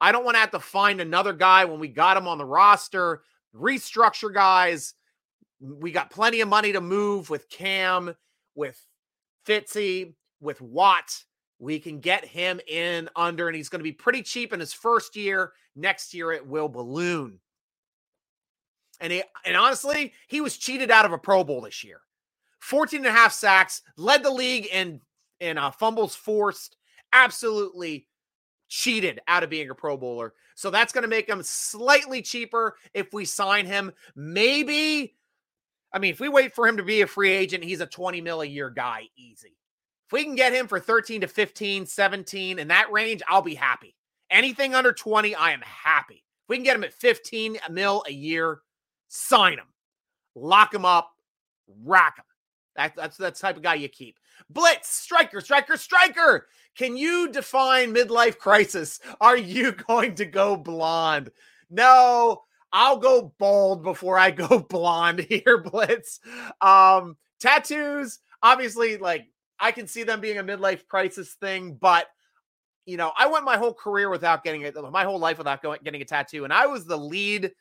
I 0.00 0.12
don't 0.12 0.24
want 0.24 0.34
to 0.34 0.40
have 0.40 0.50
to 0.52 0.60
find 0.60 1.00
another 1.00 1.32
guy 1.32 1.64
when 1.64 1.80
we 1.80 1.88
got 1.88 2.16
him 2.16 2.28
on 2.28 2.38
the 2.38 2.44
roster, 2.44 3.22
restructure 3.54 4.32
guys. 4.32 4.94
We 5.60 5.92
got 5.92 6.10
plenty 6.10 6.40
of 6.40 6.48
money 6.48 6.72
to 6.72 6.80
move 6.80 7.30
with 7.30 7.48
Cam, 7.48 8.14
with 8.54 8.80
Fitzy, 9.46 10.14
with 10.40 10.60
Watt. 10.60 11.24
We 11.58 11.78
can 11.78 12.00
get 12.00 12.24
him 12.24 12.60
in 12.66 13.08
under, 13.16 13.48
and 13.48 13.56
he's 13.56 13.68
going 13.68 13.80
to 13.80 13.84
be 13.84 13.92
pretty 13.92 14.22
cheap 14.22 14.52
in 14.52 14.60
his 14.60 14.72
first 14.72 15.16
year. 15.16 15.52
Next 15.76 16.12
year, 16.12 16.32
it 16.32 16.46
will 16.46 16.68
balloon. 16.68 17.40
And 19.00 19.12
he, 19.12 19.22
and 19.44 19.56
honestly, 19.56 20.12
he 20.28 20.40
was 20.40 20.56
cheated 20.56 20.90
out 20.90 21.04
of 21.04 21.12
a 21.12 21.18
Pro 21.18 21.44
Bowl 21.44 21.62
this 21.62 21.84
year. 21.84 22.00
14 22.60 23.00
and 23.00 23.06
a 23.06 23.12
half 23.12 23.32
sacks, 23.32 23.82
led 23.96 24.22
the 24.22 24.30
league 24.30 24.66
in 24.72 25.00
in 25.40 25.58
uh, 25.58 25.70
fumbles 25.70 26.14
forced. 26.14 26.76
Absolutely 27.12 28.06
cheated 28.68 29.20
out 29.28 29.42
of 29.42 29.50
being 29.50 29.70
a 29.70 29.74
Pro 29.74 29.96
Bowler. 29.96 30.34
So 30.54 30.70
that's 30.70 30.92
going 30.92 31.02
to 31.02 31.08
make 31.08 31.28
him 31.28 31.42
slightly 31.42 32.22
cheaper 32.22 32.76
if 32.92 33.12
we 33.12 33.24
sign 33.24 33.66
him. 33.66 33.92
Maybe, 34.14 35.14
I 35.92 35.98
mean, 35.98 36.12
if 36.12 36.20
we 36.20 36.28
wait 36.28 36.54
for 36.54 36.66
him 36.66 36.76
to 36.76 36.82
be 36.82 37.02
a 37.02 37.06
free 37.06 37.32
agent, 37.32 37.64
he's 37.64 37.80
a 37.80 37.86
20 37.86 38.20
mil 38.20 38.42
a 38.42 38.46
year 38.46 38.70
guy, 38.70 39.08
easy. 39.16 39.56
If 40.06 40.12
we 40.12 40.24
can 40.24 40.34
get 40.34 40.52
him 40.52 40.68
for 40.68 40.78
13 40.78 41.22
to 41.22 41.28
15, 41.28 41.86
17 41.86 42.58
in 42.58 42.68
that 42.68 42.92
range, 42.92 43.22
I'll 43.28 43.42
be 43.42 43.54
happy. 43.54 43.96
Anything 44.30 44.74
under 44.74 44.92
20, 44.92 45.34
I 45.34 45.52
am 45.52 45.62
happy. 45.62 46.24
If 46.44 46.48
we 46.48 46.56
can 46.56 46.64
get 46.64 46.76
him 46.76 46.84
at 46.84 46.92
15 46.92 47.58
mil 47.70 48.04
a 48.06 48.12
year, 48.12 48.60
sign 49.08 49.54
him, 49.54 49.68
lock 50.34 50.74
him 50.74 50.84
up, 50.84 51.10
rack 51.82 52.18
him. 52.18 52.24
That, 52.76 52.96
that's 52.96 53.16
the 53.16 53.30
type 53.30 53.56
of 53.56 53.62
guy 53.62 53.74
you 53.74 53.88
keep. 53.88 54.18
Blitz, 54.50 54.88
striker, 54.88 55.40
striker, 55.40 55.76
striker. 55.76 56.48
Can 56.76 56.96
you 56.96 57.30
define 57.30 57.94
midlife 57.94 58.38
crisis? 58.38 59.00
Are 59.20 59.36
you 59.36 59.72
going 59.88 60.14
to 60.16 60.24
go 60.24 60.56
blonde? 60.56 61.30
No, 61.70 62.42
I'll 62.72 62.98
go 62.98 63.32
bald 63.38 63.82
before 63.82 64.18
I 64.18 64.30
go 64.30 64.58
blonde 64.68 65.20
here, 65.20 65.58
Blitz. 65.58 66.20
Um, 66.60 67.16
tattoos, 67.40 68.18
obviously, 68.42 68.96
like 68.96 69.28
I 69.60 69.72
can 69.72 69.86
see 69.86 70.02
them 70.02 70.20
being 70.20 70.38
a 70.38 70.44
midlife 70.44 70.86
crisis 70.86 71.34
thing, 71.34 71.74
but 71.74 72.06
you 72.86 72.96
know, 72.98 73.12
I 73.16 73.28
went 73.28 73.46
my 73.46 73.56
whole 73.56 73.72
career 73.72 74.10
without 74.10 74.44
getting 74.44 74.62
it, 74.62 74.76
my 74.92 75.04
whole 75.04 75.18
life 75.18 75.38
without 75.38 75.62
going, 75.62 75.80
getting 75.84 76.02
a 76.02 76.04
tattoo, 76.04 76.44
and 76.44 76.52
I 76.52 76.66
was 76.66 76.84
the 76.84 76.98
lead 76.98 77.52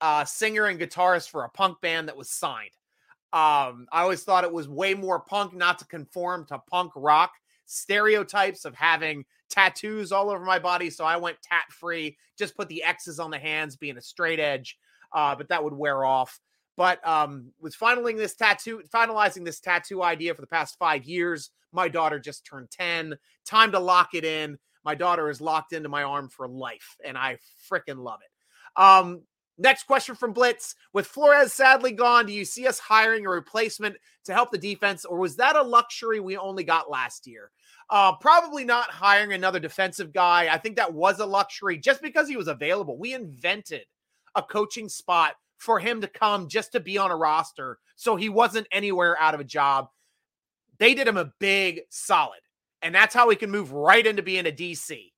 uh, 0.00 0.24
singer 0.24 0.66
and 0.66 0.80
guitarist 0.80 1.30
for 1.30 1.44
a 1.44 1.48
punk 1.48 1.80
band 1.80 2.08
that 2.08 2.16
was 2.16 2.30
signed. 2.30 2.72
Um, 3.32 3.86
I 3.92 4.02
always 4.02 4.24
thought 4.24 4.44
it 4.44 4.52
was 4.52 4.68
way 4.68 4.94
more 4.94 5.20
punk 5.20 5.54
not 5.54 5.78
to 5.80 5.86
conform 5.86 6.46
to 6.46 6.58
punk 6.70 6.92
rock 6.96 7.32
stereotypes 7.66 8.64
of 8.64 8.74
having 8.74 9.24
tattoos 9.50 10.12
all 10.12 10.30
over 10.30 10.44
my 10.44 10.58
body. 10.58 10.90
So 10.90 11.04
I 11.04 11.16
went 11.16 11.42
tat 11.42 11.64
free, 11.70 12.16
just 12.38 12.56
put 12.56 12.68
the 12.68 12.82
X's 12.82 13.18
on 13.18 13.30
the 13.30 13.38
hands, 13.38 13.76
being 13.76 13.98
a 13.98 14.02
straight 14.02 14.40
edge. 14.40 14.78
Uh, 15.12 15.34
but 15.34 15.48
that 15.48 15.62
would 15.62 15.74
wear 15.74 16.04
off. 16.04 16.40
But 16.76 17.06
um, 17.06 17.52
was 17.60 17.76
finalizing 17.76 18.18
this 18.18 18.34
tattoo, 18.34 18.82
finalizing 18.92 19.44
this 19.44 19.60
tattoo 19.60 20.02
idea 20.02 20.34
for 20.34 20.40
the 20.40 20.46
past 20.46 20.76
five 20.78 21.04
years. 21.04 21.50
My 21.72 21.88
daughter 21.88 22.18
just 22.18 22.44
turned 22.44 22.70
10. 22.70 23.16
Time 23.44 23.72
to 23.72 23.78
lock 23.78 24.14
it 24.14 24.24
in. 24.24 24.58
My 24.84 24.94
daughter 24.94 25.30
is 25.30 25.40
locked 25.40 25.72
into 25.72 25.88
my 25.88 26.02
arm 26.02 26.28
for 26.28 26.46
life, 26.46 26.96
and 27.04 27.18
I 27.18 27.38
freaking 27.70 27.98
love 27.98 28.20
it. 28.22 28.80
Um, 28.80 29.22
Next 29.58 29.84
question 29.84 30.14
from 30.14 30.32
Blitz. 30.32 30.74
With 30.92 31.06
Flores 31.06 31.52
sadly 31.52 31.92
gone, 31.92 32.26
do 32.26 32.32
you 32.32 32.44
see 32.44 32.66
us 32.66 32.78
hiring 32.78 33.24
a 33.24 33.30
replacement 33.30 33.96
to 34.24 34.34
help 34.34 34.50
the 34.50 34.58
defense, 34.58 35.04
or 35.04 35.18
was 35.18 35.36
that 35.36 35.56
a 35.56 35.62
luxury 35.62 36.20
we 36.20 36.36
only 36.36 36.64
got 36.64 36.90
last 36.90 37.26
year? 37.26 37.50
Uh, 37.88 38.14
probably 38.16 38.64
not 38.64 38.90
hiring 38.90 39.32
another 39.32 39.60
defensive 39.60 40.12
guy. 40.12 40.48
I 40.52 40.58
think 40.58 40.76
that 40.76 40.92
was 40.92 41.20
a 41.20 41.26
luxury 41.26 41.78
just 41.78 42.02
because 42.02 42.28
he 42.28 42.36
was 42.36 42.48
available. 42.48 42.98
We 42.98 43.14
invented 43.14 43.84
a 44.34 44.42
coaching 44.42 44.88
spot 44.88 45.36
for 45.58 45.78
him 45.78 46.00
to 46.00 46.08
come 46.08 46.48
just 46.48 46.72
to 46.72 46.80
be 46.80 46.98
on 46.98 47.10
a 47.10 47.16
roster 47.16 47.78
so 47.94 48.16
he 48.16 48.28
wasn't 48.28 48.66
anywhere 48.70 49.16
out 49.20 49.34
of 49.34 49.40
a 49.40 49.44
job. 49.44 49.88
They 50.78 50.94
did 50.94 51.08
him 51.08 51.16
a 51.16 51.32
big 51.38 51.82
solid, 51.88 52.40
and 52.82 52.94
that's 52.94 53.14
how 53.14 53.30
he 53.30 53.36
can 53.36 53.50
move 53.50 53.72
right 53.72 54.06
into 54.06 54.22
being 54.22 54.46
a 54.46 54.52
DC. 54.52 55.12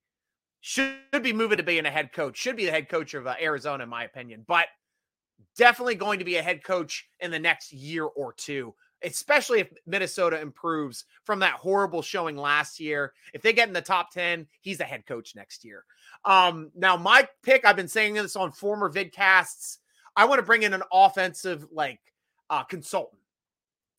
Should 0.68 1.22
be 1.22 1.32
moving 1.32 1.56
to 1.56 1.62
being 1.62 1.86
a 1.86 1.90
head 1.90 2.12
coach, 2.12 2.36
should 2.36 2.54
be 2.54 2.66
the 2.66 2.70
head 2.70 2.90
coach 2.90 3.14
of 3.14 3.26
uh, 3.26 3.34
Arizona, 3.40 3.84
in 3.84 3.88
my 3.88 4.04
opinion, 4.04 4.44
but 4.46 4.66
definitely 5.56 5.94
going 5.94 6.18
to 6.18 6.26
be 6.26 6.36
a 6.36 6.42
head 6.42 6.62
coach 6.62 7.08
in 7.20 7.30
the 7.30 7.38
next 7.38 7.72
year 7.72 8.04
or 8.04 8.34
two, 8.34 8.74
especially 9.02 9.60
if 9.60 9.72
Minnesota 9.86 10.38
improves 10.38 11.06
from 11.24 11.38
that 11.38 11.54
horrible 11.54 12.02
showing 12.02 12.36
last 12.36 12.80
year. 12.80 13.14
If 13.32 13.40
they 13.40 13.54
get 13.54 13.68
in 13.68 13.72
the 13.72 13.80
top 13.80 14.10
10, 14.12 14.46
he's 14.60 14.80
a 14.80 14.84
head 14.84 15.06
coach 15.06 15.34
next 15.34 15.64
year. 15.64 15.86
Um, 16.26 16.70
now, 16.76 16.98
my 16.98 17.26
pick, 17.42 17.64
I've 17.64 17.74
been 17.74 17.88
saying 17.88 18.12
this 18.12 18.36
on 18.36 18.52
former 18.52 18.92
vidcasts. 18.92 19.78
I 20.14 20.26
want 20.26 20.38
to 20.38 20.44
bring 20.44 20.64
in 20.64 20.74
an 20.74 20.82
offensive 20.92 21.64
like 21.72 22.00
uh, 22.50 22.64
consultant. 22.64 23.22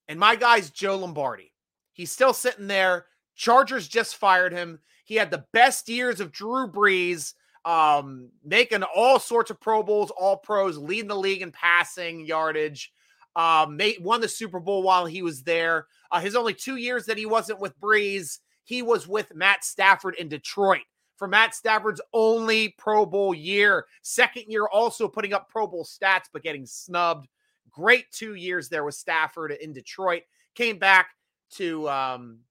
And 0.07 0.19
my 0.19 0.35
guy's 0.35 0.69
Joe 0.69 0.97
Lombardi. 0.97 1.51
He's 1.93 2.11
still 2.11 2.33
sitting 2.33 2.67
there. 2.67 3.07
Chargers 3.35 3.88
just 3.88 4.17
fired 4.17 4.53
him. 4.53 4.79
He 5.09 5.15
had 5.15 5.31
the 5.31 5.43
best 5.53 5.89
years 5.89 6.19
of 6.19 6.31
Drew 6.31 6.67
Brees, 6.67 7.33
um, 7.65 8.29
making 8.45 8.83
all 8.83 9.17
sorts 9.17 9.49
of 9.49 9.59
Pro 9.59 9.81
Bowls, 9.81 10.11
all 10.11 10.37
pros, 10.37 10.77
leading 10.77 11.07
the 11.07 11.15
league 11.15 11.41
in 11.41 11.51
passing 11.51 12.27
yardage. 12.27 12.93
Um, 13.35 13.79
won 14.01 14.21
the 14.21 14.27
Super 14.27 14.59
Bowl 14.59 14.83
while 14.83 15.07
he 15.07 15.23
was 15.23 15.41
there. 15.41 15.87
Uh, 16.11 16.19
his 16.19 16.35
only 16.35 16.53
two 16.53 16.75
years 16.75 17.07
that 17.07 17.17
he 17.17 17.25
wasn't 17.25 17.59
with 17.59 17.79
Brees, 17.79 18.37
he 18.65 18.83
was 18.83 19.07
with 19.07 19.33
Matt 19.33 19.63
Stafford 19.63 20.13
in 20.13 20.29
Detroit 20.29 20.83
for 21.17 21.27
Matt 21.27 21.55
Stafford's 21.55 22.01
only 22.13 22.75
Pro 22.77 23.03
Bowl 23.03 23.33
year. 23.33 23.87
Second 24.03 24.45
year, 24.47 24.67
also 24.67 25.07
putting 25.07 25.33
up 25.33 25.49
Pro 25.49 25.65
Bowl 25.65 25.85
stats, 25.85 26.29
but 26.31 26.43
getting 26.43 26.67
snubbed. 26.67 27.27
Great 27.71 28.05
two 28.11 28.35
years 28.35 28.69
there 28.69 28.83
with 28.83 28.93
Stafford 28.93 29.53
in 29.53 29.73
Detroit. 29.73 30.21
Came 30.53 30.77
back 30.77 31.09
to 31.55 31.89
um, 31.89 32.41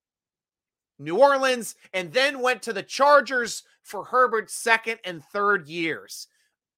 New 0.99 1.17
Orleans 1.17 1.75
and 1.93 2.13
then 2.13 2.41
went 2.41 2.63
to 2.63 2.73
the 2.73 2.83
Chargers 2.83 3.63
for 3.83 4.05
Herbert's 4.05 4.55
second 4.55 4.99
and 5.05 5.23
third 5.33 5.69
years. 5.69 6.29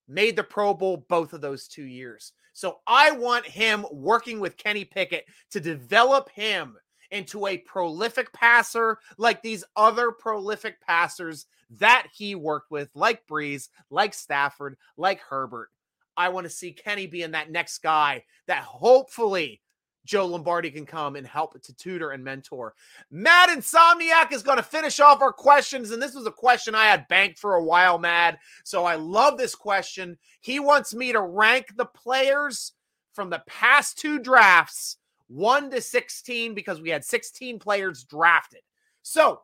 Made 0.08 0.36
the 0.36 0.44
Pro 0.44 0.74
Bowl 0.74 1.06
both 1.08 1.32
of 1.32 1.40
those 1.40 1.68
two 1.68 1.84
years. 1.84 2.32
So 2.52 2.80
I 2.86 3.12
want 3.12 3.46
him 3.46 3.86
working 3.92 4.40
with 4.40 4.56
Kenny 4.56 4.84
Pickett 4.84 5.24
to 5.52 5.60
develop 5.60 6.30
him 6.30 6.76
into 7.10 7.46
a 7.46 7.58
prolific 7.58 8.32
passer 8.32 8.98
like 9.18 9.42
these 9.42 9.64
other 9.76 10.12
prolific 10.12 10.80
passers 10.80 11.46
that 11.70 12.08
he 12.12 12.34
worked 12.34 12.70
with, 12.70 12.90
like 12.94 13.26
Brees, 13.26 13.68
like 13.90 14.14
Stafford, 14.14 14.76
like 14.96 15.20
Herbert. 15.20 15.70
I 16.16 16.28
want 16.28 16.44
to 16.44 16.50
see 16.50 16.72
Kenny 16.72 17.06
being 17.06 17.30
that 17.30 17.50
next 17.50 17.78
guy 17.78 18.24
that 18.46 18.62
hopefully 18.64 19.60
Joe 20.04 20.26
Lombardi 20.26 20.70
can 20.70 20.86
come 20.86 21.16
and 21.16 21.26
help 21.26 21.60
to 21.60 21.74
tutor 21.74 22.10
and 22.10 22.24
mentor. 22.24 22.74
Mad 23.10 23.50
Insomniac 23.50 24.32
is 24.32 24.42
going 24.42 24.56
to 24.56 24.62
finish 24.62 24.98
off 24.98 25.22
our 25.22 25.32
questions. 25.32 25.90
And 25.90 26.02
this 26.02 26.14
was 26.14 26.26
a 26.26 26.32
question 26.32 26.74
I 26.74 26.86
had 26.86 27.08
banked 27.08 27.38
for 27.38 27.54
a 27.54 27.62
while, 27.62 27.98
Mad. 27.98 28.38
So 28.64 28.84
I 28.84 28.96
love 28.96 29.36
this 29.36 29.54
question. 29.54 30.18
He 30.40 30.58
wants 30.58 30.94
me 30.94 31.12
to 31.12 31.20
rank 31.20 31.76
the 31.76 31.84
players 31.84 32.72
from 33.12 33.30
the 33.30 33.42
past 33.46 33.98
two 33.98 34.18
drafts 34.18 34.96
1 35.28 35.70
to 35.70 35.80
16 35.80 36.54
because 36.54 36.80
we 36.80 36.90
had 36.90 37.04
16 37.04 37.58
players 37.58 38.04
drafted. 38.04 38.60
So 39.02 39.42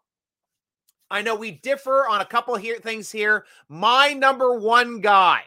I 1.11 1.23
know 1.23 1.37
we 1.37 1.53
differ 1.53 2.07
on 2.09 2.21
a 2.21 2.27
couple 2.27 2.57
here 2.57 2.79
things 2.79 3.13
here. 3.13 3.47
My 3.69 4.13
number 4.13 4.59
one 4.59 5.01
guy, 5.01 5.43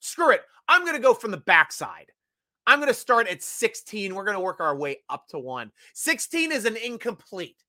screw 0.00 0.32
it. 0.32 0.42
I'm 0.66 0.82
going 0.82 0.96
to 0.96 1.02
go 1.02 1.14
from 1.14 1.30
the 1.30 1.36
backside. 1.36 2.10
I'm 2.68 2.80
going 2.80 2.88
to 2.88 2.94
start 2.94 3.28
at 3.28 3.42
16. 3.42 4.14
We're 4.14 4.26
going 4.26 4.36
to 4.36 4.40
work 4.40 4.60
our 4.60 4.76
way 4.76 4.98
up 5.08 5.26
to 5.28 5.38
one. 5.38 5.72
16 5.94 6.52
is 6.52 6.66
an 6.66 6.76
incomplete. 6.76 7.64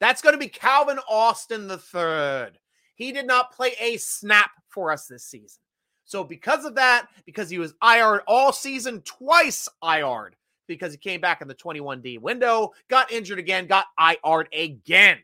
That's 0.00 0.20
going 0.20 0.32
to 0.32 0.38
be 0.38 0.48
Calvin 0.48 0.98
Austin 1.08 1.68
the 1.68 1.78
third. 1.78 2.58
He 2.96 3.12
did 3.12 3.24
not 3.28 3.52
play 3.52 3.74
a 3.78 3.98
snap 3.98 4.50
for 4.68 4.90
us 4.90 5.06
this 5.06 5.24
season. 5.24 5.60
So 6.06 6.24
because 6.24 6.64
of 6.64 6.74
that, 6.74 7.06
because 7.24 7.50
he 7.50 7.60
was 7.60 7.74
IR'd 7.80 8.22
all 8.26 8.52
season, 8.52 9.02
twice 9.02 9.68
IR'd, 9.80 10.34
because 10.66 10.90
he 10.90 10.98
came 10.98 11.20
back 11.20 11.40
in 11.40 11.46
the 11.46 11.54
21D 11.54 12.20
window, 12.20 12.72
got 12.88 13.12
injured 13.12 13.38
again, 13.38 13.68
got 13.68 13.86
IR'd 13.96 14.48
again. 14.52 15.18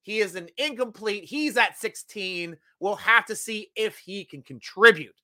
He 0.00 0.20
is 0.20 0.36
an 0.36 0.48
incomplete. 0.56 1.24
He's 1.24 1.58
at 1.58 1.78
16. 1.78 2.56
We'll 2.80 2.96
have 2.96 3.26
to 3.26 3.36
see 3.36 3.70
if 3.76 3.98
he 3.98 4.24
can 4.24 4.40
contribute. 4.40 5.20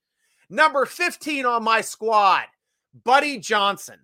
Number 0.51 0.85
15 0.85 1.46
on 1.46 1.64
my 1.64 1.81
squad, 1.81 2.44
Buddy 3.02 3.38
Johnson. 3.38 3.98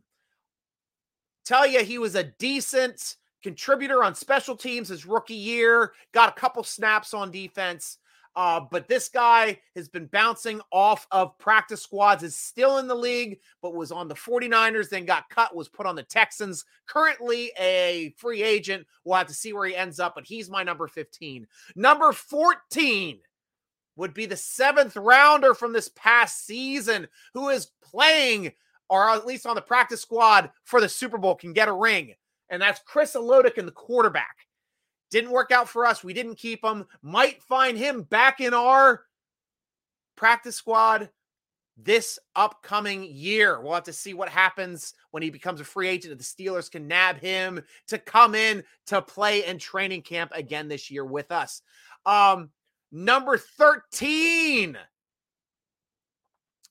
Tell 1.44 1.66
you 1.66 1.82
he 1.84 1.98
was 1.98 2.14
a 2.14 2.24
decent 2.24 3.16
contributor 3.42 4.04
on 4.04 4.14
special 4.14 4.56
teams 4.56 4.88
his 4.88 5.06
rookie 5.06 5.34
year, 5.34 5.92
got 6.12 6.28
a 6.28 6.40
couple 6.40 6.62
snaps 6.62 7.14
on 7.14 7.30
defense. 7.30 7.98
Uh, 8.36 8.60
but 8.70 8.86
this 8.86 9.08
guy 9.08 9.58
has 9.74 9.88
been 9.88 10.06
bouncing 10.06 10.60
off 10.70 11.06
of 11.10 11.36
practice 11.38 11.82
squads, 11.82 12.22
is 12.22 12.36
still 12.36 12.78
in 12.78 12.86
the 12.86 12.94
league, 12.94 13.40
but 13.60 13.74
was 13.74 13.90
on 13.90 14.06
the 14.06 14.14
49ers, 14.14 14.88
then 14.88 15.04
got 15.04 15.28
cut, 15.30 15.54
was 15.54 15.68
put 15.68 15.86
on 15.86 15.96
the 15.96 16.02
Texans. 16.04 16.64
Currently 16.86 17.50
a 17.58 18.14
free 18.16 18.42
agent. 18.42 18.86
We'll 19.04 19.18
have 19.18 19.26
to 19.26 19.34
see 19.34 19.52
where 19.52 19.66
he 19.66 19.74
ends 19.74 19.98
up, 19.98 20.14
but 20.14 20.24
he's 20.26 20.48
my 20.48 20.62
number 20.62 20.86
15. 20.86 21.46
Number 21.74 22.12
14 22.12 23.18
would 23.96 24.14
be 24.14 24.26
the 24.26 24.36
seventh 24.36 24.96
rounder 24.96 25.52
from 25.52 25.72
this 25.72 25.90
past 25.96 26.46
season 26.46 27.08
who 27.34 27.48
is 27.48 27.72
playing, 27.82 28.52
or 28.90 29.08
at 29.08 29.26
least 29.26 29.46
on 29.46 29.54
the 29.54 29.62
practice 29.62 30.02
squad 30.02 30.50
for 30.64 30.80
the 30.80 30.88
Super 30.88 31.16
Bowl, 31.16 31.36
can 31.36 31.52
get 31.54 31.68
a 31.68 31.72
ring. 31.72 32.14
And 32.50 32.60
that's 32.60 32.80
Chris 32.84 33.14
Oladokun, 33.14 33.64
the 33.64 33.70
quarterback. 33.70 34.36
Didn't 35.10 35.30
work 35.30 35.52
out 35.52 35.68
for 35.68 35.86
us. 35.86 36.04
We 36.04 36.12
didn't 36.12 36.36
keep 36.36 36.64
him. 36.64 36.84
Might 37.00 37.42
find 37.42 37.78
him 37.78 38.02
back 38.02 38.40
in 38.40 38.52
our 38.52 39.04
practice 40.16 40.56
squad 40.56 41.08
this 41.76 42.18
upcoming 42.36 43.04
year. 43.04 43.60
We'll 43.60 43.74
have 43.74 43.84
to 43.84 43.92
see 43.92 44.12
what 44.12 44.28
happens 44.28 44.94
when 45.12 45.22
he 45.22 45.30
becomes 45.30 45.60
a 45.60 45.64
free 45.64 45.88
agent. 45.88 46.12
If 46.12 46.18
the 46.18 46.24
Steelers 46.24 46.70
can 46.70 46.88
nab 46.88 47.18
him 47.18 47.62
to 47.88 47.98
come 47.98 48.34
in 48.34 48.62
to 48.86 49.00
play 49.00 49.46
in 49.46 49.58
training 49.58 50.02
camp 50.02 50.32
again 50.34 50.68
this 50.68 50.90
year 50.90 51.04
with 51.04 51.30
us. 51.30 51.62
Um, 52.06 52.50
number 52.92 53.38
13. 53.38 54.76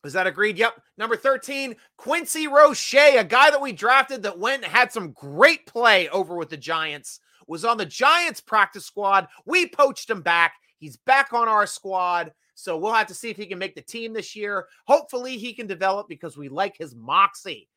Is 0.03 0.13
that 0.13 0.27
agreed? 0.27 0.57
Yep. 0.57 0.81
Number 0.97 1.17
13, 1.17 1.75
Quincy 1.97 2.47
Roche, 2.47 2.93
a 2.93 3.23
guy 3.23 3.51
that 3.51 3.62
we 3.62 3.73
drafted 3.73 4.23
that 4.23 4.39
went 4.39 4.63
and 4.63 4.71
had 4.71 4.91
some 4.91 5.12
great 5.12 5.65
play 5.65 6.07
over 6.09 6.35
with 6.35 6.49
the 6.49 6.57
Giants 6.57 7.19
was 7.47 7.65
on 7.65 7.77
the 7.77 7.85
Giants 7.85 8.39
practice 8.39 8.85
squad. 8.85 9.27
We 9.45 9.67
poached 9.67 10.09
him 10.09 10.21
back. 10.21 10.53
He's 10.77 10.97
back 10.97 11.33
on 11.33 11.47
our 11.47 11.67
squad. 11.67 12.31
So 12.53 12.77
we'll 12.77 12.93
have 12.93 13.07
to 13.07 13.13
see 13.13 13.29
if 13.29 13.38
he 13.38 13.45
can 13.45 13.59
make 13.59 13.75
the 13.75 13.81
team 13.81 14.13
this 14.13 14.35
year. 14.35 14.67
Hopefully, 14.85 15.38
he 15.38 15.53
can 15.53 15.67
develop 15.67 16.07
because 16.07 16.38
we 16.38 16.49
like 16.49 16.77
his 16.77 16.95
moxie. 16.95 17.69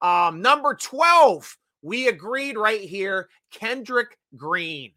Um, 0.00 0.42
number 0.42 0.74
12, 0.74 1.56
we 1.82 2.08
agreed 2.08 2.56
right 2.56 2.82
here 2.82 3.28
Kendrick 3.50 4.18
Green 4.36 4.92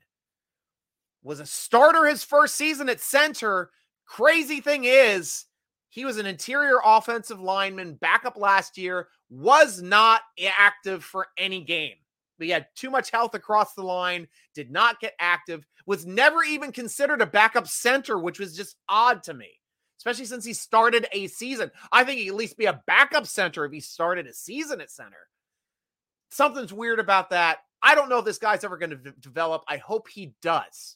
was 1.24 1.40
a 1.40 1.46
starter 1.46 2.06
his 2.06 2.24
first 2.24 2.56
season 2.56 2.90
at 2.90 3.00
center. 3.00 3.72
Crazy 4.06 4.62
thing 4.62 4.84
is, 4.86 5.46
he 5.90 6.06
was 6.06 6.18
an 6.18 6.26
interior 6.26 6.80
offensive 6.86 7.42
lineman, 7.42 7.96
backup 7.96 8.38
last 8.38 8.78
year, 8.78 9.08
was 9.30 9.82
not 9.82 10.22
active 10.58 11.04
for 11.04 11.28
any 11.38 11.64
game 11.64 11.96
but 12.40 12.46
he 12.46 12.52
had 12.52 12.68
too 12.74 12.90
much 12.90 13.12
health 13.12 13.36
across 13.36 13.74
the 13.74 13.84
line, 13.84 14.28
did 14.56 14.72
not 14.72 15.00
get 15.00 15.14
active, 15.20 15.68
was 15.86 16.06
never 16.06 16.44
even 16.44 16.72
considered 16.72 17.22
a 17.22 17.28
backup 17.28 17.68
center, 17.68 18.18
which 18.18 18.40
was 18.40 18.56
just 18.56 18.78
odd 18.88 19.22
to 19.24 19.34
me, 19.34 19.50
especially 20.00 20.26
since 20.26 20.46
he 20.46 20.54
started 20.54 21.06
a 21.12 21.28
season. 21.28 21.70
I 21.92 22.04
think 22.04 22.20
he'd 22.20 22.30
at 22.30 22.36
least 22.36 22.58
be 22.58 22.66
a 22.66 22.82
backup 22.88 23.28
center 23.28 23.66
if 23.66 23.74
he 23.74 23.82
started 23.82 24.26
a 24.26 24.34
season 24.34 24.82
at 24.82 24.90
center. 24.90 25.28
Something's 26.32 26.74
weird 26.74 27.00
about 27.00 27.30
that. 27.32 27.60
I 27.82 27.94
don't 27.94 28.10
know 28.10 28.20
if 28.20 28.26
this 28.26 28.40
guy's 28.40 28.64
ever 28.64 28.78
going 28.78 28.92
to 28.92 29.14
develop. 29.20 29.64
I 29.68 29.78
hope 29.78 30.08
he 30.08 30.34
does. 30.42 30.96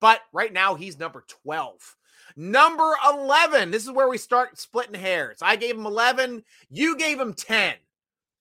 But 0.00 0.20
right 0.32 0.52
now, 0.52 0.74
he's 0.74 0.98
number 0.98 1.24
12. 1.44 1.96
Number 2.34 2.94
11. 3.08 3.70
This 3.70 3.84
is 3.84 3.92
where 3.92 4.08
we 4.08 4.18
start 4.18 4.58
splitting 4.58 5.00
hairs. 5.00 5.38
I 5.42 5.56
gave 5.56 5.76
him 5.76 5.86
11. 5.86 6.42
You 6.70 6.96
gave 6.96 7.20
him 7.20 7.34
10 7.34 7.74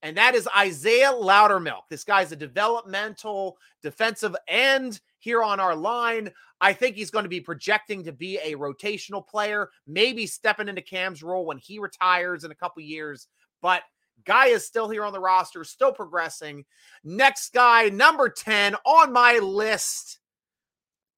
and 0.05 0.15
that 0.17 0.35
is 0.35 0.47
Isaiah 0.55 1.11
Loudermilk. 1.11 1.89
This 1.89 2.03
guy's 2.03 2.31
a 2.31 2.35
developmental 2.35 3.57
defensive 3.81 4.35
end 4.47 5.01
here 5.17 5.41
on 5.41 5.59
our 5.59 5.75
line. 5.75 6.31
I 6.61 6.73
think 6.73 6.95
he's 6.95 7.09
going 7.09 7.23
to 7.23 7.29
be 7.29 7.41
projecting 7.41 8.03
to 8.03 8.11
be 8.11 8.37
a 8.37 8.53
rotational 8.53 9.27
player, 9.27 9.71
maybe 9.87 10.27
stepping 10.27 10.67
into 10.67 10.83
Cam's 10.83 11.23
role 11.23 11.47
when 11.47 11.57
he 11.57 11.79
retires 11.79 12.43
in 12.43 12.51
a 12.51 12.55
couple 12.55 12.83
years. 12.83 13.29
But 13.63 13.81
guy 14.25 14.49
is 14.49 14.63
still 14.63 14.89
here 14.89 15.03
on 15.03 15.11
the 15.11 15.19
roster, 15.19 15.63
still 15.63 15.91
progressing. 15.91 16.65
Next 17.03 17.51
guy, 17.51 17.89
number 17.89 18.29
10 18.29 18.75
on 18.85 19.11
my 19.11 19.39
list, 19.39 20.19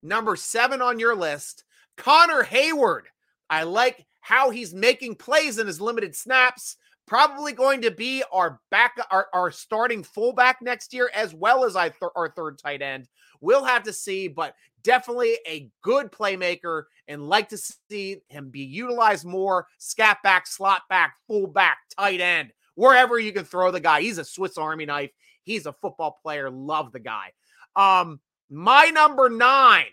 number 0.02 0.38
seven 0.38 0.82
on 0.82 0.98
your 0.98 1.14
list, 1.14 1.66
Connor 1.98 2.44
Heyward, 2.44 3.04
I 3.50 3.64
like 3.64 4.06
how 4.22 4.50
he's 4.50 4.74
making 4.74 5.16
plays 5.16 5.58
in 5.58 5.68
his 5.68 5.82
limited 5.82 6.16
snaps 6.16 6.78
Probably 7.08 7.54
going 7.54 7.82
to 7.84 7.92
be 7.92 8.22
our 8.34 8.60
back, 8.70 8.98
our, 9.12 9.28
our 9.34 9.50
starting 9.50 10.04
fullback 10.04 10.62
next 10.62 10.94
year, 10.94 11.10
as 11.16 11.34
well 11.34 11.64
as 11.64 11.78
our, 11.78 11.90
th- 11.90 12.12
our 12.18 12.30
third 12.30 12.60
tight 12.60 12.82
end. 12.82 13.08
We'll 13.40 13.64
have 13.64 13.84
to 13.84 13.94
see, 13.94 14.28
but 14.28 14.56
definitely 14.84 15.38
a 15.48 15.70
good 15.82 16.12
playmaker 16.12 16.84
and 17.08 17.30
like 17.30 17.48
to 17.50 17.58
see 17.58 18.18
him 18.28 18.50
be 18.50 18.60
utilized 18.60 19.26
more. 19.26 19.68
Scat 19.78 20.18
back, 20.22 20.48
slot 20.48 20.82
back, 20.90 21.16
fullback, 21.28 21.78
tight 21.98 22.20
end, 22.20 22.52
wherever 22.76 23.18
you 23.18 23.32
can 23.32 23.46
throw 23.46 23.72
the 23.72 23.80
guy. 23.80 24.02
He's 24.02 24.18
a 24.18 24.26
Swiss 24.26 24.58
Army 24.58 24.86
knife. 24.86 25.12
He's 25.44 25.66
a 25.66 25.72
football 25.72 26.20
player. 26.22 26.50
Love 26.50 26.92
the 26.92 27.00
guy. 27.00 27.32
Um, 27.78 28.20
my 28.50 28.88
number 28.88 29.30
nine 29.30 29.86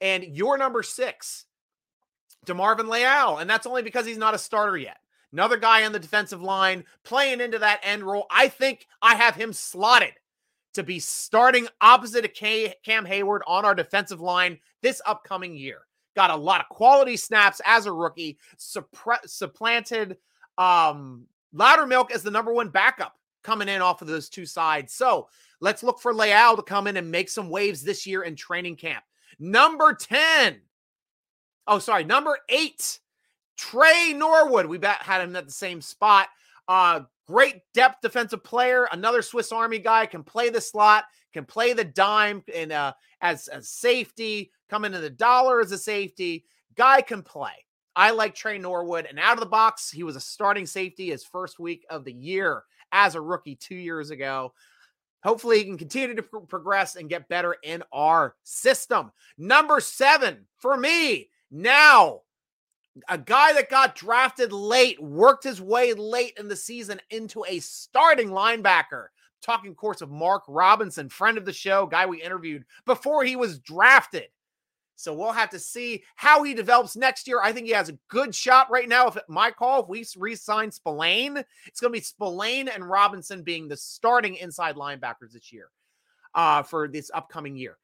and 0.00 0.24
your 0.24 0.58
number 0.58 0.82
six, 0.82 1.46
DeMarvin 2.46 2.88
Leal. 2.88 3.38
And 3.38 3.48
that's 3.48 3.66
only 3.66 3.82
because 3.82 4.06
he's 4.06 4.18
not 4.18 4.34
a 4.34 4.38
starter 4.38 4.76
yet. 4.76 4.98
Another 5.32 5.56
guy 5.56 5.84
on 5.84 5.92
the 5.92 5.98
defensive 5.98 6.40
line 6.40 6.84
playing 7.04 7.40
into 7.40 7.58
that 7.58 7.80
end 7.82 8.02
role. 8.04 8.26
I 8.30 8.48
think 8.48 8.86
I 9.02 9.16
have 9.16 9.34
him 9.34 9.52
slotted 9.52 10.14
to 10.74 10.82
be 10.82 10.98
starting 10.98 11.66
opposite 11.80 12.24
of 12.24 12.34
Cam 12.34 13.06
Heyward 13.06 13.40
on 13.46 13.64
our 13.64 13.74
defensive 13.74 14.20
line 14.20 14.58
this 14.82 15.00
upcoming 15.06 15.56
year. 15.56 15.80
Got 16.14 16.30
a 16.30 16.36
lot 16.36 16.60
of 16.60 16.68
quality 16.68 17.16
snaps 17.16 17.60
as 17.64 17.86
a 17.86 17.92
rookie, 17.92 18.38
suppre- 18.58 19.26
supplanted 19.26 20.16
um, 20.58 21.26
Loudermilk 21.54 22.10
as 22.10 22.22
the 22.22 22.30
number 22.30 22.52
one 22.52 22.68
backup 22.68 23.18
coming 23.42 23.68
in 23.68 23.82
off 23.82 24.02
of 24.02 24.08
those 24.08 24.28
two 24.28 24.46
sides. 24.46 24.92
So 24.92 25.28
let's 25.60 25.82
look 25.82 26.00
for 26.00 26.12
Leal 26.12 26.56
to 26.56 26.62
come 26.62 26.86
in 26.86 26.96
and 26.96 27.10
make 27.10 27.28
some 27.28 27.48
waves 27.48 27.82
this 27.82 28.06
year 28.06 28.22
in 28.22 28.36
training 28.36 28.76
camp. 28.76 29.04
Number 29.38 29.94
10. 29.94 30.60
Oh, 31.66 31.78
sorry. 31.78 32.04
Number 32.04 32.38
eight, 32.48 33.00
Tre 33.56 34.12
Norwood. 34.12 34.66
We 34.66 34.78
had 34.82 35.22
him 35.22 35.34
at 35.36 35.46
the 35.46 35.52
same 35.52 35.80
spot. 35.80 36.28
Uh, 36.68 37.00
great 37.26 37.56
depth 37.74 38.00
defensive 38.02 38.44
player. 38.44 38.88
Another 38.92 39.22
Swiss 39.22 39.52
Army 39.52 39.78
guy 39.78 40.06
can 40.06 40.22
play 40.22 40.48
the 40.48 40.60
slot, 40.60 41.04
can 41.32 41.44
play 41.44 41.72
the 41.72 41.84
dime 41.84 42.42
and 42.54 42.72
uh, 42.72 42.92
as 43.20 43.48
a 43.48 43.62
safety, 43.62 44.52
come 44.68 44.84
into 44.84 44.98
the 44.98 45.10
dollar 45.10 45.60
as 45.60 45.72
a 45.72 45.78
safety. 45.78 46.44
Guy 46.76 47.00
can 47.00 47.22
play. 47.22 47.52
I 47.96 48.10
like 48.10 48.34
Tre 48.34 48.58
Norwood. 48.58 49.06
And 49.06 49.18
out 49.18 49.34
of 49.34 49.40
the 49.40 49.46
box, 49.46 49.90
he 49.90 50.02
was 50.02 50.16
a 50.16 50.20
starting 50.20 50.66
safety 50.66 51.10
his 51.10 51.24
first 51.24 51.58
week 51.58 51.86
of 51.88 52.04
the 52.04 52.12
year 52.12 52.62
as 52.92 53.14
a 53.14 53.20
rookie 53.20 53.56
two 53.56 53.74
years 53.74 54.10
ago. 54.10 54.52
Hopefully, 55.26 55.58
he 55.58 55.64
can 55.64 55.76
continue 55.76 56.14
to 56.14 56.22
progress 56.22 56.94
and 56.94 57.08
get 57.08 57.28
better 57.28 57.56
in 57.64 57.82
our 57.92 58.36
system. 58.44 59.10
Number 59.36 59.80
seven 59.80 60.46
for 60.56 60.76
me 60.76 61.30
now, 61.50 62.20
a 63.08 63.18
guy 63.18 63.52
that 63.54 63.68
got 63.68 63.96
drafted 63.96 64.52
late, 64.52 65.02
worked 65.02 65.42
his 65.42 65.60
way 65.60 65.94
late 65.94 66.34
in 66.38 66.46
the 66.46 66.54
season 66.54 67.00
into 67.10 67.44
a 67.48 67.58
starting 67.58 68.28
linebacker. 68.28 69.06
Talking 69.42 69.74
course 69.74 70.00
of 70.00 70.10
Mark 70.10 70.44
Robinson, 70.46 71.08
friend 71.08 71.36
of 71.36 71.44
the 71.44 71.52
show, 71.52 71.86
guy 71.86 72.06
we 72.06 72.22
interviewed 72.22 72.64
before 72.84 73.24
he 73.24 73.34
was 73.34 73.58
drafted. 73.58 74.28
So 74.96 75.12
we'll 75.12 75.32
have 75.32 75.50
to 75.50 75.58
see 75.58 76.02
how 76.16 76.42
he 76.42 76.54
develops 76.54 76.96
next 76.96 77.28
year. 77.28 77.40
I 77.42 77.52
think 77.52 77.66
he 77.66 77.72
has 77.72 77.90
a 77.90 77.98
good 78.08 78.34
shot 78.34 78.70
right 78.70 78.88
now. 78.88 79.06
If 79.06 79.18
my 79.28 79.50
call, 79.50 79.82
if 79.82 79.88
we 79.88 80.04
re-sign 80.16 80.72
Spillane, 80.72 81.44
it's 81.66 81.80
going 81.80 81.92
to 81.92 81.98
be 81.98 82.02
Spillane 82.02 82.68
and 82.68 82.88
Robinson 82.88 83.42
being 83.42 83.68
the 83.68 83.76
starting 83.76 84.36
inside 84.36 84.74
linebackers 84.74 85.32
this 85.34 85.52
year 85.52 85.68
uh, 86.34 86.62
for 86.62 86.88
this 86.88 87.10
upcoming 87.12 87.56
year. 87.56 87.76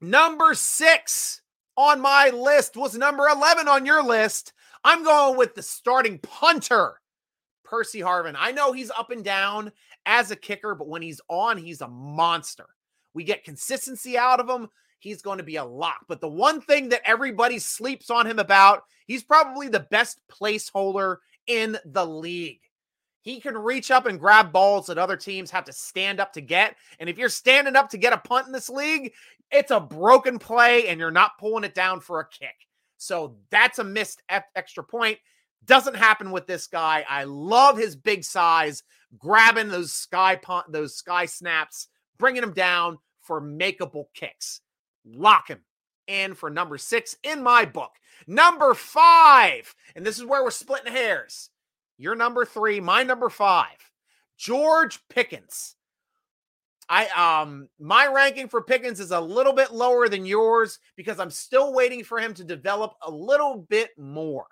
Number 0.00 0.54
six 0.54 1.42
on 1.76 2.00
my 2.00 2.30
list 2.30 2.76
was 2.76 2.96
number 2.96 3.26
11 3.28 3.66
on 3.66 3.84
your 3.84 4.04
list. 4.04 4.52
I'm 4.84 5.02
going 5.02 5.36
with 5.36 5.56
the 5.56 5.62
starting 5.62 6.20
punter, 6.20 7.00
Pressley 7.64 8.00
Harvin. 8.00 8.36
I 8.38 8.52
know 8.52 8.72
he's 8.72 8.92
up 8.92 9.10
and 9.10 9.24
down 9.24 9.72
as 10.04 10.30
a 10.30 10.36
kicker, 10.36 10.76
but 10.76 10.86
when 10.86 11.02
he's 11.02 11.20
on, 11.28 11.58
he's 11.58 11.80
a 11.80 11.88
monster. 11.88 12.66
We 13.14 13.24
get 13.24 13.42
consistency 13.42 14.16
out 14.16 14.38
of 14.38 14.48
him 14.48 14.68
he's 15.06 15.22
going 15.22 15.38
to 15.38 15.44
be 15.44 15.56
a 15.56 15.64
lock. 15.64 16.04
But 16.08 16.20
the 16.20 16.28
one 16.28 16.60
thing 16.60 16.88
that 16.88 17.02
everybody 17.04 17.60
sleeps 17.60 18.10
on 18.10 18.26
him 18.26 18.40
about, 18.40 18.82
he's 19.06 19.22
probably 19.22 19.68
the 19.68 19.86
best 19.90 20.20
placeholder 20.28 21.18
in 21.46 21.78
the 21.84 22.04
league. 22.04 22.60
He 23.22 23.40
can 23.40 23.56
reach 23.56 23.92
up 23.92 24.06
and 24.06 24.18
grab 24.18 24.52
balls 24.52 24.86
that 24.86 24.98
other 24.98 25.16
teams 25.16 25.50
have 25.52 25.64
to 25.64 25.72
stand 25.72 26.18
up 26.18 26.32
to 26.32 26.40
get. 26.40 26.74
And 26.98 27.08
if 27.08 27.18
you're 27.18 27.28
standing 27.28 27.76
up 27.76 27.88
to 27.90 27.98
get 27.98 28.12
a 28.12 28.18
punt 28.18 28.48
in 28.48 28.52
this 28.52 28.68
league, 28.68 29.12
it's 29.52 29.70
a 29.70 29.78
broken 29.78 30.40
play 30.40 30.88
and 30.88 30.98
you're 30.98 31.12
not 31.12 31.38
pulling 31.38 31.64
it 31.64 31.74
down 31.74 32.00
for 32.00 32.18
a 32.18 32.28
kick. 32.28 32.54
So 32.96 33.36
that's 33.50 33.78
a 33.78 33.84
missed 33.84 34.22
extra 34.56 34.82
point. 34.82 35.18
Doesn't 35.66 35.96
happen 35.96 36.32
with 36.32 36.48
this 36.48 36.66
guy. 36.66 37.04
I 37.08 37.24
love 37.24 37.78
his 37.78 37.94
big 37.94 38.24
size, 38.24 38.82
grabbing 39.18 39.68
those 39.68 39.92
sky 39.92 40.34
punt, 40.34 40.66
those 40.72 40.96
sky 40.96 41.26
snaps, 41.26 41.88
bringing 42.18 42.42
him 42.42 42.54
down 42.54 42.98
for 43.20 43.40
makeable 43.40 44.06
kicks. 44.14 44.62
Lock 45.06 45.48
him 45.48 45.60
in 46.06 46.34
for 46.34 46.50
number 46.50 46.78
six 46.78 47.16
in 47.22 47.42
my 47.42 47.64
book. 47.64 47.92
Number 48.26 48.74
five, 48.74 49.74
and 49.94 50.04
this 50.04 50.18
is 50.18 50.24
where 50.24 50.42
we're 50.42 50.50
splitting 50.50 50.92
hairs. 50.92 51.50
Your 51.98 52.14
number 52.14 52.44
three, 52.44 52.80
my 52.80 53.02
number 53.02 53.28
five, 53.30 53.76
George 54.36 55.00
Pickens. 55.08 55.76
I 56.88 57.08
um 57.40 57.68
my 57.80 58.06
ranking 58.06 58.48
for 58.48 58.62
Pickens 58.62 59.00
is 59.00 59.10
a 59.10 59.20
little 59.20 59.52
bit 59.52 59.72
lower 59.72 60.08
than 60.08 60.24
yours 60.24 60.78
because 60.94 61.18
I'm 61.18 61.30
still 61.30 61.72
waiting 61.72 62.04
for 62.04 62.18
him 62.18 62.32
to 62.34 62.44
develop 62.44 62.94
a 63.02 63.10
little 63.10 63.66
bit 63.68 63.90
more. 63.98 64.46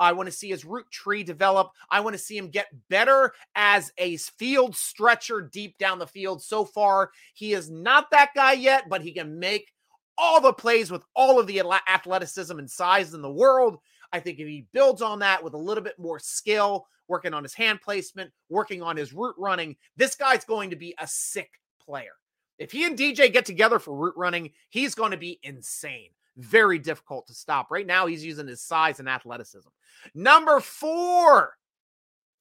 I 0.00 0.12
want 0.12 0.26
to 0.26 0.32
see 0.32 0.48
his 0.48 0.64
route 0.64 0.90
tree 0.90 1.22
develop. 1.22 1.70
I 1.90 2.00
want 2.00 2.14
to 2.14 2.22
see 2.22 2.36
him 2.36 2.48
get 2.48 2.66
better 2.88 3.32
as 3.54 3.92
a 3.98 4.16
field 4.16 4.74
stretcher 4.74 5.42
deep 5.42 5.78
down 5.78 5.98
the 5.98 6.06
field. 6.06 6.42
So 6.42 6.64
far, 6.64 7.10
he 7.34 7.52
is 7.52 7.70
not 7.70 8.10
that 8.10 8.30
guy 8.34 8.54
yet, 8.54 8.88
but 8.88 9.02
he 9.02 9.12
can 9.12 9.38
make 9.38 9.70
all 10.18 10.40
the 10.40 10.52
plays 10.52 10.90
with 10.90 11.04
all 11.14 11.40
of 11.40 11.46
the 11.46 11.60
athleticism 11.88 12.58
and 12.58 12.70
size 12.70 13.14
in 13.14 13.22
the 13.22 13.30
world. 13.30 13.78
I 14.12 14.20
think 14.20 14.38
if 14.38 14.46
he 14.46 14.66
builds 14.72 15.02
on 15.02 15.18
that 15.20 15.42
with 15.42 15.54
a 15.54 15.58
little 15.58 15.82
bit 15.82 15.98
more 15.98 16.18
skill, 16.18 16.86
working 17.08 17.34
on 17.34 17.42
his 17.42 17.54
hand 17.54 17.80
placement, 17.80 18.30
working 18.48 18.82
on 18.82 18.96
his 18.96 19.12
route 19.12 19.34
running, 19.38 19.76
this 19.96 20.14
guy's 20.14 20.44
going 20.44 20.70
to 20.70 20.76
be 20.76 20.94
a 20.98 21.06
sick 21.06 21.50
player. 21.84 22.12
If 22.58 22.72
he 22.72 22.84
and 22.84 22.96
DJ 22.96 23.32
get 23.32 23.44
together 23.44 23.78
for 23.78 23.94
route 23.94 24.16
running, 24.16 24.50
he's 24.70 24.94
going 24.94 25.10
to 25.10 25.16
be 25.16 25.40
insane. 25.42 26.10
Very 26.36 26.78
difficult 26.78 27.26
to 27.26 27.34
stop. 27.34 27.70
Right 27.70 27.86
now, 27.86 28.06
he's 28.06 28.24
using 28.24 28.46
his 28.46 28.62
size 28.62 29.00
and 29.00 29.08
athleticism. 29.08 29.68
Number 30.14 30.60
four 30.60 31.56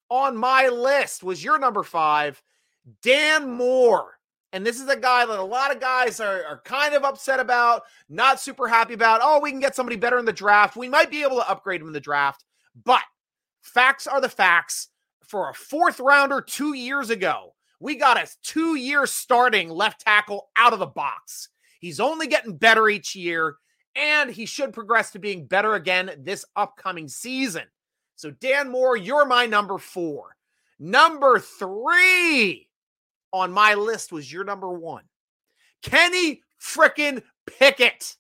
on 0.10 0.38
my 0.38 0.68
list 0.68 1.24
was 1.24 1.44
your 1.44 1.60
number 1.60 1.84
five, 1.84 2.42
Dan 3.02 3.52
Moore. 3.52 4.20
And 4.54 4.64
this 4.64 4.80
is 4.80 4.88
a 4.88 4.96
guy 4.96 5.26
that 5.26 5.40
a 5.40 5.44
lot 5.44 5.74
of 5.76 5.82
guys 5.82 6.20
are, 6.20 6.46
are 6.46 6.62
kind 6.64 6.94
of 6.94 7.04
upset 7.04 7.40
about, 7.40 7.82
not 8.08 8.40
super 8.40 8.68
happy 8.68 8.94
about. 8.94 9.20
Oh, 9.24 9.40
we 9.42 9.50
can 9.50 9.60
get 9.60 9.76
somebody 9.76 9.96
better 9.96 10.20
in 10.20 10.26
the 10.26 10.32
draft. 10.32 10.78
We 10.78 10.88
might 10.88 11.10
be 11.10 11.24
able 11.24 11.38
to 11.38 11.50
upgrade 11.50 11.82
him 11.82 11.88
in 11.88 11.94
the 11.94 12.00
draft. 12.00 12.46
But 12.86 13.02
facts 13.64 14.06
are 14.06 14.22
the 14.22 14.30
facts. 14.30 14.90
For 15.24 15.50
a 15.50 15.56
fourth 15.56 16.00
rounder 16.00 16.40
two 16.40 16.76
years 16.76 17.10
ago, 17.10 17.56
we 17.80 17.96
got 17.96 18.18
a 18.18 18.30
two 18.44 18.76
year 18.76 19.08
starting 19.08 19.70
left 19.70 20.02
tackle 20.02 20.50
out 20.56 20.72
of 20.72 20.80
the 20.80 20.86
box. 20.86 21.50
He's 21.80 22.00
only 22.00 22.28
getting 22.28 22.56
better 22.56 22.88
each 22.88 23.16
year, 23.16 23.56
and 23.96 24.30
he 24.30 24.46
should 24.46 24.72
progress 24.72 25.10
to 25.12 25.20
being 25.20 25.48
better 25.48 25.74
again 25.74 26.12
this 26.20 26.46
upcoming 26.56 27.08
season. 27.08 27.64
So, 28.16 28.30
Dan 28.30 28.72
Moore, 28.72 28.96
you're 28.96 29.26
my 29.26 29.48
number 29.48 29.80
four. 29.80 30.36
Number 30.80 31.40
three 31.40 32.70
on 33.34 33.52
my 33.52 33.74
list 33.74 34.12
was 34.12 34.32
your 34.32 34.44
number 34.44 34.72
one. 34.72 35.04
Kenny 35.82 36.44
frickin' 36.62 37.24
Pickett. 37.46 38.16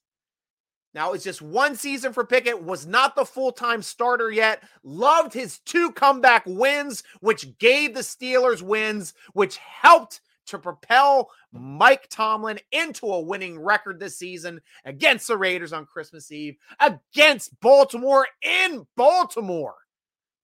Now 0.94 1.14
it's 1.14 1.24
just 1.24 1.42
one 1.42 1.76
season 1.76 2.14
for 2.14 2.26
Pickett, 2.26 2.62
was 2.62 2.86
not 2.86 3.16
the 3.16 3.26
full 3.26 3.52
time 3.52 3.82
starter 3.82 4.30
yet. 4.30 4.64
Loved 4.84 5.34
his 5.34 5.60
two 5.60 5.92
comeback 5.92 6.44
wins, 6.46 7.04
which 7.22 7.58
gave 7.58 7.94
the 7.94 8.02
Steelers 8.02 8.62
wins, 8.62 9.14
which 9.34 9.58
helped 9.58 10.22
to 10.48 10.60
propel 10.60 11.32
Mike 11.52 12.08
Tomlin 12.10 12.60
into 12.72 13.06
a 13.08 13.22
winning 13.22 13.58
record 13.58 14.00
this 14.00 14.18
season 14.18 14.60
against 14.84 15.28
the 15.28 15.38
Raiders 15.38 15.74
on 15.74 15.86
Christmas 15.86 16.32
Eve, 16.32 16.58
against 16.80 17.60
Baltimore 17.62 18.28
in 18.42 18.86
Baltimore 18.98 19.76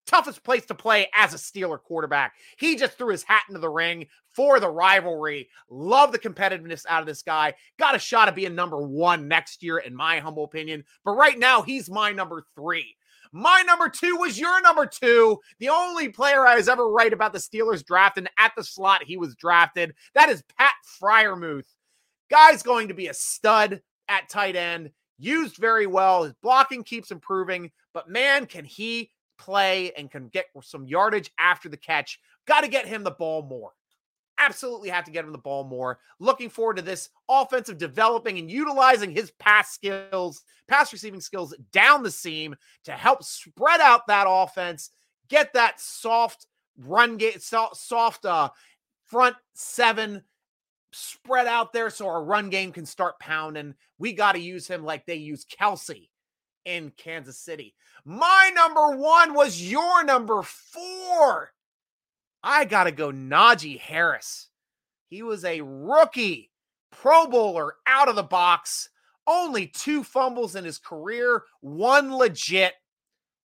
toughest 0.10 0.44
place 0.44 0.66
to 0.66 0.76
play 0.76 1.08
as 1.14 1.34
a 1.34 1.38
Steeler 1.38 1.82
quarterback. 1.82 2.34
He 2.58 2.76
just 2.76 2.98
threw 2.98 3.10
his 3.10 3.24
hat 3.24 3.44
into 3.48 3.60
the 3.60 3.70
ring 3.70 4.08
for 4.34 4.60
the 4.60 4.70
rivalry. 4.70 5.50
Love 5.70 6.12
the 6.12 6.20
competitiveness 6.20 6.86
out 6.90 7.02
of 7.02 7.08
this 7.08 7.22
guy. 7.22 7.54
Got 7.78 7.96
a 7.96 8.00
shot 8.00 8.28
at 8.28 8.36
being 8.36 8.56
number 8.56 8.82
one 8.82 9.28
next 9.28 9.62
year, 9.62 9.78
in 9.78 9.96
my 9.96 10.20
humble 10.20 10.44
opinion. 10.44 10.84
But 11.06 11.12
right 11.12 11.38
now, 11.38 11.62
he's 11.62 11.90
my 11.90 12.12
number 12.12 12.44
three. 12.56 12.96
My 13.32 13.64
number 13.68 13.90
two 13.90 14.16
was 14.16 14.40
your 14.40 14.60
number 14.62 14.88
two. 14.88 15.40
The 15.60 15.70
only 15.70 16.10
player 16.10 16.48
I 16.48 16.56
was 16.56 16.68
ever 16.68 16.90
right 16.90 17.14
about 17.14 17.32
the 17.32 17.40
Steelers 17.40 17.86
draft, 17.86 18.18
and 18.18 18.30
at 18.40 18.54
the 18.58 18.64
slot 18.64 19.04
he 19.04 19.18
was 19.18 19.36
drafted. 19.36 19.94
That 20.16 20.30
is 20.30 20.44
Pat 20.58 20.74
Freiermuth. 21.00 21.68
Guy's 22.32 22.64
going 22.64 22.88
to 22.88 22.96
be 22.96 23.08
a 23.08 23.14
stud 23.14 23.82
at 24.08 24.30
tight 24.30 24.56
end. 24.56 24.90
Used 25.20 25.58
very 25.58 25.86
well. 25.86 26.24
His 26.24 26.34
blocking 26.42 26.84
keeps 26.84 27.12
improving, 27.12 27.72
but 27.94 28.10
man, 28.10 28.48
can 28.48 28.66
he 28.66 29.12
play 29.40 29.92
and 29.98 30.12
can 30.12 30.28
get 30.28 30.46
some 30.62 30.86
yardage 30.86 31.32
after 31.40 31.70
the 31.70 31.78
catch. 31.78 32.20
Got 32.46 32.62
to 32.62 32.68
get 32.68 32.86
him 32.86 33.04
the 33.04 33.12
ball 33.12 33.42
more. 33.42 33.72
Absolutely 34.38 34.90
have 34.90 35.06
to 35.06 35.12
get 35.12 35.26
him 35.26 35.32
the 35.32 35.38
ball 35.38 35.64
more. 35.64 36.00
Looking 36.20 36.50
forward 36.50 36.78
to 36.78 36.82
this 36.82 37.10
offensive 37.28 37.78
developing 37.78 38.38
and 38.38 38.50
utilizing 38.50 39.12
his 39.12 39.32
pass 39.32 39.72
skills, 39.74 40.44
pass 40.68 40.94
receiving 40.94 41.20
skills 41.22 41.54
down 41.72 42.04
the 42.04 42.12
seam 42.12 42.56
to 42.86 42.92
help 42.92 43.24
spread 43.24 43.82
out 43.82 44.08
that 44.08 44.28
offense, 44.30 44.92
get 45.28 45.54
that 45.54 45.80
soft 45.80 46.46
run 46.78 47.18
game, 47.18 47.40
soft 47.40 48.26
uh, 48.26 48.50
front 49.06 49.36
seven 49.54 50.24
spread 50.92 51.48
out 51.48 51.74
there 51.74 51.90
so 51.90 52.08
our 52.08 52.24
run 52.24 52.50
game 52.50 52.72
can 52.72 52.86
start 52.86 53.20
pounding. 53.20 53.76
We 53.98 54.14
got 54.14 54.34
to 54.34 54.40
use 54.40 54.68
him 54.68 54.84
like 54.84 55.06
they 55.06 55.16
use 55.16 55.46
Kelce 55.46 56.10
in 56.66 56.92
Kansas 56.98 57.38
City. 57.38 57.76
My 58.10 58.50
number 58.56 58.98
one 58.98 59.36
was 59.36 59.62
your 59.62 60.04
number 60.04 60.42
four. 60.42 61.52
I 62.42 62.66
got 62.66 62.86
to 62.86 62.92
go 62.92 63.12
Najee 63.12 63.80
Harris. 63.80 64.50
He 65.10 65.22
was 65.22 65.46
a 65.46 65.62
rookie 65.62 66.50
Pro 66.92 67.28
Bowler 67.28 67.76
out 67.86 68.10
of 68.10 68.16
the 68.16 68.24
box, 68.24 68.90
only 69.28 69.68
two 69.68 70.04
fumbles 70.04 70.56
in 70.56 70.66
his 70.66 70.80
career, 70.80 71.44
one 71.62 72.12
legit. 72.12 72.74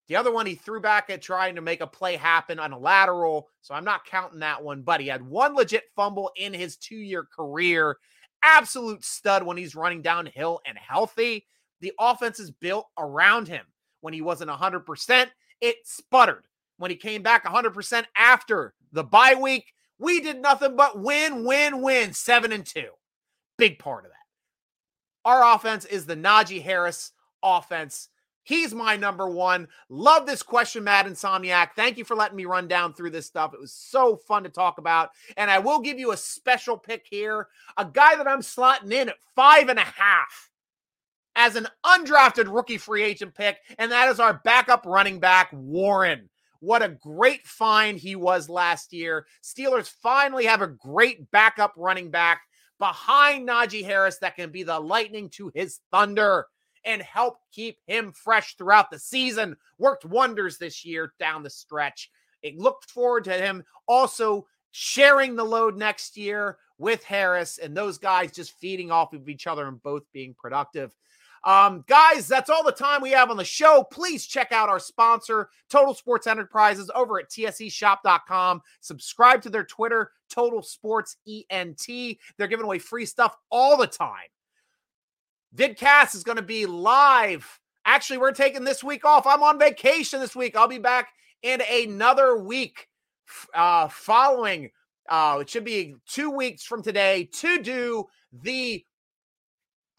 The 0.09 0.17
other 0.17 0.33
one 0.33 0.45
he 0.45 0.55
threw 0.55 0.81
back 0.81 1.09
at 1.09 1.21
trying 1.21 1.55
to 1.55 1.61
make 1.61 1.79
a 1.79 1.87
play 1.87 2.17
happen 2.17 2.59
on 2.59 2.73
a 2.73 2.77
lateral. 2.77 3.47
So 3.61 3.73
I'm 3.73 3.85
not 3.85 4.05
counting 4.07 4.39
that 4.39 4.61
one, 4.61 4.81
but 4.81 4.99
he 4.99 5.07
had 5.07 5.25
one 5.25 5.55
legit 5.55 5.85
fumble 5.95 6.31
in 6.35 6.53
his 6.53 6.75
two 6.75 6.97
year 6.97 7.23
career. 7.33 7.95
Absolute 8.43 9.05
stud 9.05 9.43
when 9.43 9.55
he's 9.55 9.73
running 9.73 10.01
downhill 10.01 10.59
and 10.65 10.77
healthy. 10.77 11.45
The 11.79 11.93
offense 11.97 12.41
is 12.41 12.51
built 12.51 12.87
around 12.97 13.47
him. 13.47 13.65
When 14.01 14.13
he 14.13 14.21
wasn't 14.21 14.51
100%, 14.51 15.27
it 15.61 15.75
sputtered. 15.83 16.43
When 16.77 16.91
he 16.91 16.97
came 16.97 17.21
back 17.21 17.45
100% 17.45 18.05
after 18.15 18.73
the 18.91 19.03
bye 19.03 19.35
week, 19.39 19.73
we 19.97 20.21
did 20.21 20.41
nothing 20.41 20.75
but 20.75 20.97
win, 20.97 21.43
win, 21.43 21.81
win, 21.81 22.13
seven 22.13 22.53
and 22.53 22.65
two. 22.65 22.89
Big 23.57 23.79
part 23.79 24.05
of 24.05 24.11
that. 24.11 24.17
Our 25.25 25.55
offense 25.55 25.83
is 25.83 26.05
the 26.05 26.15
Najee 26.15 26.63
Harris 26.63 27.11
offense. 27.43 28.07
He's 28.43 28.73
my 28.73 28.95
number 28.95 29.29
one. 29.29 29.67
Love 29.89 30.25
this 30.25 30.41
question, 30.41 30.83
Mad 30.83 31.05
Insomniac. 31.05 31.73
Thank 31.75 31.97
you 31.97 32.05
for 32.05 32.15
letting 32.15 32.37
me 32.37 32.45
run 32.45 32.67
down 32.67 32.93
through 32.93 33.11
this 33.11 33.27
stuff. 33.27 33.53
It 33.53 33.59
was 33.59 33.73
so 33.73 34.15
fun 34.15 34.43
to 34.43 34.49
talk 34.49 34.77
about. 34.79 35.09
And 35.37 35.51
I 35.51 35.59
will 35.59 35.81
give 35.81 35.99
you 35.99 36.13
a 36.13 36.17
special 36.17 36.77
pick 36.77 37.05
here 37.07 37.47
a 37.77 37.85
guy 37.85 38.15
that 38.15 38.27
I'm 38.27 38.41
slotting 38.41 38.91
in 38.91 39.09
at 39.09 39.17
five 39.35 39.69
and 39.69 39.77
a 39.77 39.83
half 39.83 40.49
as 41.39 41.55
an 41.55 41.65
undrafted 41.85 42.53
rookie 42.53 42.77
free 42.77 43.01
agent 43.01 43.33
pick. 43.33 43.59
And 43.77 43.89
that 43.93 44.09
is 44.09 44.19
our 44.19 44.41
backup 44.43 44.85
running 44.85 45.21
back, 45.21 45.49
Warren. 45.53 46.29
What 46.59 46.83
a 46.83 46.89
great 46.89 47.47
find 47.47 47.97
he 47.97 48.17
was 48.17 48.49
last 48.49 48.91
year. 48.91 49.25
Steelers 49.41 49.89
finally 49.89 50.45
have 50.45 50.61
a 50.61 50.67
great 50.67 51.31
backup 51.31 51.73
running 51.77 52.11
back 52.11 52.41
behind 52.77 53.47
Najee 53.47 53.85
Harris 53.85 54.17
that 54.17 54.35
can 54.35 54.51
be 54.51 54.63
the 54.63 54.81
lightning 54.81 55.29
to 55.29 55.49
his 55.55 55.79
thunder 55.91 56.45
and 56.83 57.01
help 57.01 57.37
keep 57.53 57.77
him 57.87 58.11
fresh 58.11 58.57
throughout 58.57 58.91
the 58.91 58.99
season. 58.99 59.55
Worked 59.77 60.03
wonders 60.03 60.57
this 60.57 60.83
year 60.83 61.13
down 61.19 61.43
the 61.43 61.49
stretch. 61.49 62.11
It 62.41 62.57
looked 62.57 62.91
forward 62.91 63.23
to 63.25 63.33
him 63.33 63.63
also 63.87 64.45
sharing 64.71 65.37
the 65.37 65.45
load 65.45 65.77
next 65.77 66.17
year 66.17 66.57
with 66.77 67.03
Harris 67.03 67.59
and 67.59 67.75
those 67.75 67.97
guys 67.97 68.31
just 68.31 68.57
feeding 68.59 68.91
off 68.91 69.13
of 69.13 69.29
each 69.29 69.47
other 69.47 69.67
and 69.67 69.81
both 69.81 70.03
being 70.11 70.35
productive. 70.37 70.93
Um, 71.43 71.83
guys, 71.87 72.27
that's 72.27 72.49
all 72.49 72.63
the 72.63 72.71
time 72.71 73.01
we 73.01 73.11
have 73.11 73.29
on 73.29 73.37
the 73.37 73.45
show. 73.45 73.85
Please 73.91 74.25
check 74.25 74.51
out 74.51 74.69
our 74.69 74.79
sponsor, 74.79 75.49
Total 75.69 75.93
Sports 75.93 76.27
Enterprises, 76.27 76.91
over 76.93 77.19
at 77.19 77.29
tseshop.com. 77.29 78.61
Subscribe 78.81 79.41
to 79.43 79.49
their 79.49 79.63
Twitter, 79.63 80.11
Total 80.29 80.61
Sports 80.61 81.17
ENT. 81.27 81.87
They're 82.37 82.47
giving 82.47 82.65
away 82.65 82.79
free 82.79 83.05
stuff 83.05 83.35
all 83.49 83.77
the 83.77 83.87
time. 83.87 84.27
Vidcast 85.55 86.15
is 86.15 86.23
going 86.23 86.35
to 86.35 86.41
be 86.41 86.65
live. 86.65 87.59
Actually, 87.85 88.19
we're 88.19 88.31
taking 88.31 88.63
this 88.63 88.83
week 88.83 89.05
off. 89.05 89.25
I'm 89.25 89.41
on 89.41 89.57
vacation 89.57 90.19
this 90.19 90.35
week. 90.35 90.55
I'll 90.55 90.67
be 90.67 90.77
back 90.77 91.09
in 91.41 91.61
another 91.61 92.37
week 92.37 92.87
uh, 93.53 93.87
following. 93.87 94.69
Uh, 95.07 95.39
it 95.41 95.49
should 95.49 95.65
be 95.65 95.95
two 96.07 96.29
weeks 96.29 96.63
from 96.63 96.83
today 96.83 97.29
to 97.33 97.61
do 97.61 98.05
the 98.31 98.85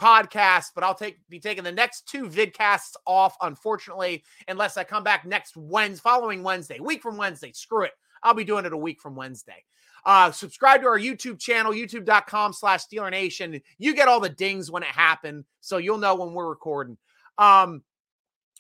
podcast, 0.01 0.71
but 0.75 0.83
I'll 0.83 0.95
take 0.95 1.19
be 1.29 1.39
taking 1.39 1.65
the 1.65 1.73
next 1.73 2.09
two 2.09 2.29
vidcasts 2.29 2.95
off, 3.07 3.37
unfortunately, 3.43 4.25
unless 4.49 4.77
I 4.77 4.85
come 4.85 5.05
back 5.05 5.27
next 5.27 5.57
Wednesday, 5.57 6.01
following 6.03 6.43
Wednesday, 6.43 6.81
week 6.81 7.03
from 7.03 7.17
Wednesday. 7.17 7.53
Screw 7.53 7.85
it. 7.85 7.93
I'll 8.23 8.35
be 8.35 8.45
doing 8.45 8.65
it 8.65 8.73
a 8.73 8.77
week 8.77 9.01
from 9.01 9.15
Wednesday. 9.15 9.65
Uh, 10.05 10.31
subscribe 10.31 10.81
to 10.81 10.87
our 10.87 10.99
YouTube 10.99 11.39
channel, 11.39 11.73
youtube.com 11.73 12.53
slash 12.53 12.85
Steeler 12.87 13.11
Nation. 13.11 13.61
You 13.79 13.95
get 13.95 14.09
all 14.09 14.21
the 14.21 14.31
dings 14.31 14.71
when 14.71 14.83
it 14.83 14.89
happened, 14.89 15.45
so 15.61 15.77
you'll 15.77 15.99
know 15.99 16.15
when 16.15 16.33
we're 16.33 16.49
recording. 16.49 16.97
Um, 17.37 17.83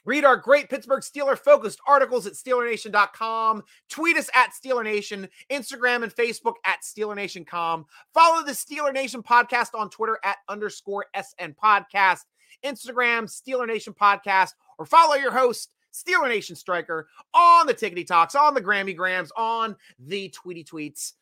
Read 0.05 0.25
our 0.25 0.37
great 0.37 0.69
Pittsburgh 0.69 1.03
Steeler 1.03 1.39
focused 1.39 1.81
articles 1.87 2.27
at 2.27 2.35
SteelerNation.com. 2.35 3.63
Tweet 3.89 4.17
us 4.17 4.31
at 4.35 4.51
Steeler 4.53 4.85
Nation, 4.85 5.29
Instagram 5.51 6.03
and 6.03 6.15
Facebook 6.15 6.55
at 6.65 6.81
SteelerNation.com. 6.83 7.87
Follow 8.15 8.45
the 8.45 8.53
Steeler 8.53 8.93
Nation 8.93 9.23
podcast 9.23 9.71
on 9.75 9.91
Twitter 9.91 10.19
at 10.25 10.39
underscore 10.49 11.07
SN 11.15 11.55
Podcast, 11.63 12.21
Instagram, 12.65 13.25
Steeler 13.25 13.67
Nation 13.67 13.95
Podcast, 13.95 14.51
or 14.79 14.87
follow 14.87 15.15
your 15.15 15.33
host, 15.33 15.75
Steeler 15.93 16.29
Nation 16.29 16.57
Striker, 16.57 17.09
on 17.35 17.67
the 17.67 17.75
Tickety 17.75 18.07
Talks, 18.07 18.35
on 18.35 18.55
the 18.55 18.61
Grammy 18.61 18.97
Grams, 18.97 19.33
on 19.37 19.77
the 19.99 20.29
Tweety 20.31 20.65
Tweets. 20.65 21.13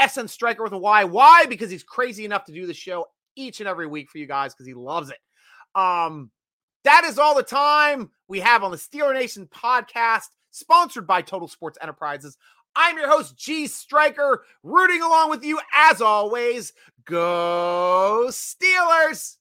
SN 0.00 0.26
Striker 0.26 0.62
with 0.62 0.72
a 0.72 0.78
Y. 0.78 1.04
Why? 1.04 1.46
Because 1.46 1.70
he's 1.70 1.84
crazy 1.84 2.24
enough 2.24 2.44
to 2.46 2.52
do 2.52 2.66
the 2.66 2.74
show 2.74 3.06
each 3.36 3.60
and 3.60 3.68
every 3.68 3.86
week 3.86 4.10
for 4.10 4.18
you 4.18 4.26
guys 4.26 4.54
because 4.54 4.66
he 4.66 4.74
loves 4.74 5.10
it. 5.10 5.18
Um, 5.74 6.30
that 6.84 7.04
is 7.04 7.18
all 7.18 7.34
the 7.34 7.42
time 7.42 8.10
we 8.28 8.40
have 8.40 8.62
on 8.62 8.70
the 8.70 8.76
Steeler 8.76 9.14
Nation 9.14 9.48
podcast, 9.52 10.28
sponsored 10.50 11.06
by 11.06 11.22
Total 11.22 11.48
Sports 11.48 11.78
Enterprises. 11.80 12.38
I'm 12.76 12.96
your 12.96 13.08
host, 13.08 13.36
G 13.36 13.66
Striker, 13.66 14.44
rooting 14.62 15.02
along 15.02 15.30
with 15.30 15.44
you 15.44 15.60
as 15.72 16.00
always. 16.00 16.72
Go 17.04 18.26
Steelers! 18.28 19.36